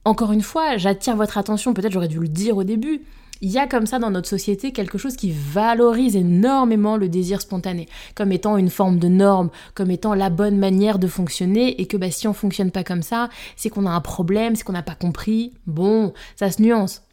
encore 0.08 0.32
une 0.32 0.42
fois, 0.42 0.78
j'attire 0.78 1.18
votre 1.18 1.38
attention, 1.38 1.74
peut-être 1.74 1.92
j'aurais 1.92 2.08
dû 2.08 2.20
le 2.20 2.30
dire 2.30 2.56
au 2.56 2.64
début, 2.64 3.02
il 3.42 3.52
y 3.52 3.60
a 3.60 3.68
comme 3.68 3.86
ça 3.86 4.00
dans 4.00 4.10
notre 4.10 4.30
société 4.30 4.72
quelque 4.72 4.98
chose 4.98 5.18
qui 5.18 5.32
valorise 5.32 6.16
énormément 6.16 6.96
le 6.96 7.10
désir 7.10 7.42
spontané, 7.42 7.90
comme 8.16 8.32
étant 8.32 8.56
une 8.56 8.70
forme 8.70 9.00
de 9.00 9.10
norme, 9.10 9.50
comme 9.76 9.92
étant 9.92 10.14
la 10.14 10.30
bonne 10.30 10.58
manière 10.58 10.98
de 10.98 11.08
fonctionner, 11.08 11.82
et 11.82 11.88
que 11.88 11.98
bah, 11.98 12.10
si 12.10 12.26
on 12.26 12.34
fonctionne 12.34 12.72
pas 12.72 12.86
comme 12.86 13.04
ça, 13.04 13.28
c'est 13.58 13.70
qu'on 13.70 13.86
a 13.86 13.92
un 13.92 14.00
problème, 14.00 14.56
c'est 14.56 14.64
qu'on 14.64 14.72
n'a 14.72 14.82
pas 14.82 14.96
compris. 14.96 15.54
Bon, 15.68 16.14
ça 16.38 16.52
se 16.52 16.62
nuance. 16.62 17.04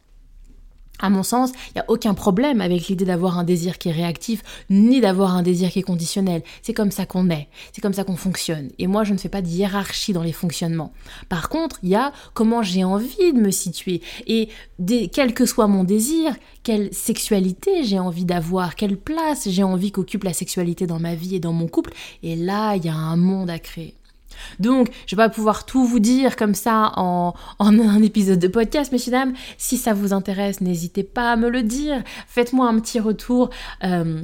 À 0.99 1.09
mon 1.09 1.23
sens, 1.23 1.51
il 1.69 1.73
n'y 1.75 1.81
a 1.81 1.85
aucun 1.89 2.13
problème 2.13 2.61
avec 2.61 2.87
l'idée 2.87 3.05
d'avoir 3.05 3.37
un 3.37 3.43
désir 3.43 3.77
qui 3.77 3.89
est 3.89 3.93
réactif, 3.93 4.41
ni 4.69 5.01
d'avoir 5.01 5.35
un 5.35 5.43
désir 5.43 5.69
qui 5.69 5.79
est 5.79 5.83
conditionnel. 5.83 6.41
C'est 6.61 6.73
comme 6.73 6.91
ça 6.91 7.05
qu'on 7.05 7.29
est, 7.29 7.47
c'est 7.73 7.81
comme 7.81 7.93
ça 7.93 8.03
qu'on 8.03 8.15
fonctionne. 8.15 8.69
Et 8.79 8.87
moi, 8.87 9.03
je 9.03 9.13
ne 9.13 9.17
fais 9.17 9.29
pas 9.29 9.41
de 9.41 9.47
hiérarchie 9.47 10.13
dans 10.13 10.23
les 10.23 10.31
fonctionnements. 10.31 10.93
Par 11.29 11.49
contre, 11.49 11.79
il 11.83 11.89
y 11.89 11.95
a 11.95 12.13
comment 12.33 12.63
j'ai 12.63 12.83
envie 12.83 13.33
de 13.33 13.39
me 13.39 13.51
situer. 13.51 14.01
Et 14.27 14.49
quel 15.11 15.33
que 15.33 15.45
soit 15.45 15.67
mon 15.67 15.83
désir, 15.83 16.35
quelle 16.63 16.93
sexualité 16.93 17.83
j'ai 17.83 17.99
envie 17.99 18.25
d'avoir, 18.25 18.75
quelle 18.75 18.97
place 18.97 19.49
j'ai 19.49 19.63
envie 19.63 19.91
qu'occupe 19.91 20.23
la 20.23 20.33
sexualité 20.33 20.87
dans 20.87 20.99
ma 20.99 21.15
vie 21.15 21.35
et 21.35 21.39
dans 21.39 21.53
mon 21.53 21.67
couple. 21.67 21.93
Et 22.23 22.35
là, 22.35 22.75
il 22.75 22.85
y 22.85 22.89
a 22.89 22.95
un 22.95 23.17
monde 23.17 23.49
à 23.49 23.59
créer. 23.59 23.95
Donc, 24.59 24.89
je 25.07 25.15
vais 25.15 25.23
pas 25.23 25.29
pouvoir 25.29 25.65
tout 25.65 25.85
vous 25.85 25.99
dire 25.99 26.35
comme 26.35 26.55
ça 26.55 26.91
en, 26.95 27.33
un 27.59 28.01
épisode 28.01 28.39
de 28.39 28.47
podcast, 28.47 28.91
messieurs 28.91 29.11
dames. 29.11 29.33
Si 29.57 29.77
ça 29.77 29.93
vous 29.93 30.13
intéresse, 30.13 30.61
n'hésitez 30.61 31.03
pas 31.03 31.31
à 31.31 31.35
me 31.35 31.49
le 31.49 31.63
dire. 31.63 32.03
Faites-moi 32.27 32.67
un 32.67 32.79
petit 32.79 32.99
retour. 32.99 33.49
Euh, 33.83 34.21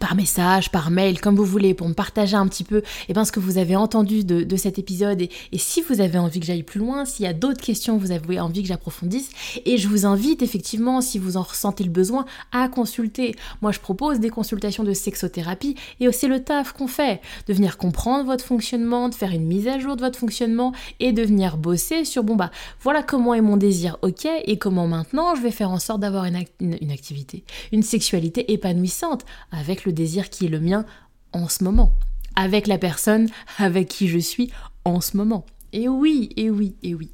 par 0.00 0.14
message, 0.14 0.70
par 0.70 0.90
mail, 0.90 1.18
comme 1.18 1.34
vous 1.34 1.46
voulez, 1.46 1.72
pour 1.72 1.88
me 1.88 1.94
partager 1.94 2.36
un 2.36 2.46
petit 2.46 2.62
peu 2.62 2.82
eh 3.08 3.14
ben, 3.14 3.24
ce 3.24 3.32
que 3.32 3.40
vous 3.40 3.56
avez 3.56 3.74
entendu 3.74 4.22
de, 4.22 4.56
cet 4.56 4.78
épisode 4.78 5.22
et, 5.22 5.30
si 5.56 5.80
vous 5.80 6.00
avez 6.00 6.18
envie 6.18 6.40
que 6.40 6.46
j'aille 6.46 6.62
plus 6.62 6.78
loin, 6.78 7.04
s'il 7.04 7.24
y 7.24 7.28
a 7.28 7.32
d'autres 7.32 7.60
questions 7.60 7.96
que 7.96 8.02
vous 8.02 8.10
avez 8.10 8.38
envie 8.38 8.62
que 8.62 8.68
j'approfondisse. 8.68 9.30
Et 9.64 9.78
je 9.78 9.88
vous 9.88 10.04
invite 10.04 10.42
effectivement, 10.42 11.00
si 11.00 11.18
vous 11.18 11.36
en 11.36 11.42
ressentez 11.42 11.84
le 11.84 11.90
besoin, 11.90 12.26
à 12.52 12.68
consulter. 12.68 13.34
Moi, 13.62 13.72
je 13.72 13.80
propose 13.80 14.20
des 14.20 14.28
consultations 14.28 14.84
de 14.84 14.92
sexothérapie 14.92 15.74
et 16.00 16.12
c'est 16.12 16.28
le 16.28 16.44
taf 16.44 16.72
qu'on 16.72 16.86
fait, 16.86 17.20
de 17.46 17.54
venir 17.54 17.78
comprendre 17.78 18.26
votre 18.26 18.44
fonctionnement, 18.44 19.08
de 19.08 19.14
faire 19.14 19.32
une 19.32 19.46
mise 19.46 19.68
à 19.68 19.78
jour 19.78 19.96
de 19.96 20.02
votre 20.02 20.18
fonctionnement 20.18 20.72
et 21.00 21.12
de 21.12 21.22
venir 21.22 21.56
bosser 21.56 22.04
sur, 22.04 22.24
bon 22.24 22.36
bah, 22.36 22.50
voilà 22.82 23.02
comment 23.02 23.32
est 23.32 23.40
mon 23.40 23.56
désir, 23.56 23.96
ok, 24.02 24.26
et 24.44 24.58
comment 24.58 24.86
maintenant 24.86 25.34
je 25.34 25.40
vais 25.40 25.50
faire 25.50 25.70
en 25.70 25.78
sorte 25.78 26.00
d'avoir 26.00 26.24
une, 26.24 26.44
une 26.60 26.90
activité, 26.90 27.44
une 27.72 27.82
sexualité 27.82 28.52
épanouissante 28.52 29.24
le 29.84 29.92
désir 29.92 30.30
qui 30.30 30.46
est 30.46 30.50
le 30.50 30.60
mien 30.60 30.84
en 31.32 31.48
ce 31.48 31.64
moment, 31.64 31.92
avec 32.36 32.66
la 32.66 32.78
personne 32.78 33.28
avec 33.58 33.88
qui 33.88 34.08
je 34.08 34.18
suis 34.18 34.50
en 34.84 35.00
ce 35.00 35.16
moment. 35.16 35.44
Et 35.72 35.88
oui, 35.88 36.30
et 36.36 36.50
oui, 36.50 36.76
et 36.82 36.94
oui. 36.94 37.10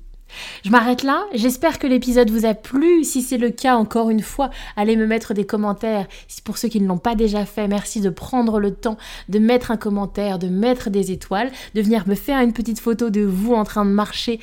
Je 0.65 0.71
m'arrête 0.71 1.03
là, 1.03 1.25
j'espère 1.35 1.79
que 1.79 1.87
l'épisode 1.87 2.31
vous 2.31 2.47
a 2.47 2.55
plu. 2.55 3.05
Si 3.05 3.23
c'est 3.23 3.39
le 3.39 3.51
cas, 3.51 3.77
encore 3.77 4.11
une 4.11 4.23
fois, 4.23 4.51
allez 4.77 4.97
me 4.97 5.07
mettre 5.07 5.35
des 5.35 5.47
commentaires. 5.47 6.07
Pour 6.45 6.59
ceux 6.59 6.69
qui 6.69 6.81
ne 6.81 6.89
l'ont 6.89 6.99
pas 6.99 7.15
déjà 7.15 7.45
fait, 7.45 7.69
merci 7.69 8.01
de 8.01 8.11
prendre 8.11 8.59
le 8.59 8.75
temps 8.75 8.97
de 9.29 9.39
mettre 9.39 9.71
un 9.71 9.77
commentaire, 9.77 10.39
de 10.39 10.49
mettre 10.49 10.91
des 10.91 11.13
étoiles, 11.13 11.51
de 11.75 11.83
venir 11.83 12.07
me 12.09 12.15
faire 12.15 12.41
une 12.41 12.53
petite 12.53 12.81
photo 12.81 13.11
de 13.11 13.23
vous 13.23 13.55
en 13.55 13.65
train 13.65 13.85
de 13.85 13.91
marcher 13.91 14.41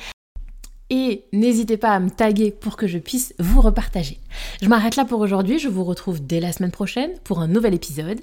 et 0.92 1.24
n'hésitez 1.32 1.78
pas 1.78 1.94
à 1.94 2.00
me 2.00 2.10
taguer 2.10 2.50
pour 2.50 2.76
que 2.76 2.86
je 2.86 2.98
puisse 2.98 3.34
vous 3.38 3.62
repartager. 3.62 4.18
Je 4.60 4.68
m'arrête 4.68 4.96
là 4.96 5.06
pour 5.06 5.20
aujourd'hui, 5.20 5.58
je 5.58 5.68
vous 5.68 5.84
retrouve 5.84 6.24
dès 6.24 6.38
la 6.38 6.52
semaine 6.52 6.70
prochaine 6.70 7.12
pour 7.24 7.40
un 7.40 7.48
nouvel 7.48 7.72
épisode. 7.72 8.20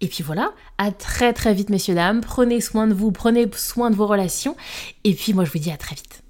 Et 0.00 0.08
puis 0.08 0.24
voilà, 0.24 0.50
à 0.78 0.90
très 0.90 1.32
très 1.32 1.54
vite 1.54 1.70
messieurs 1.70 1.94
dames, 1.94 2.20
prenez 2.20 2.60
soin 2.60 2.88
de 2.88 2.92
vous, 2.92 3.12
prenez 3.12 3.48
soin 3.54 3.90
de 3.90 3.94
vos 3.94 4.08
relations 4.08 4.56
et 5.04 5.14
puis 5.14 5.32
moi 5.32 5.44
je 5.44 5.52
vous 5.52 5.60
dis 5.60 5.70
à 5.70 5.76
très 5.76 5.94
vite. 5.94 6.24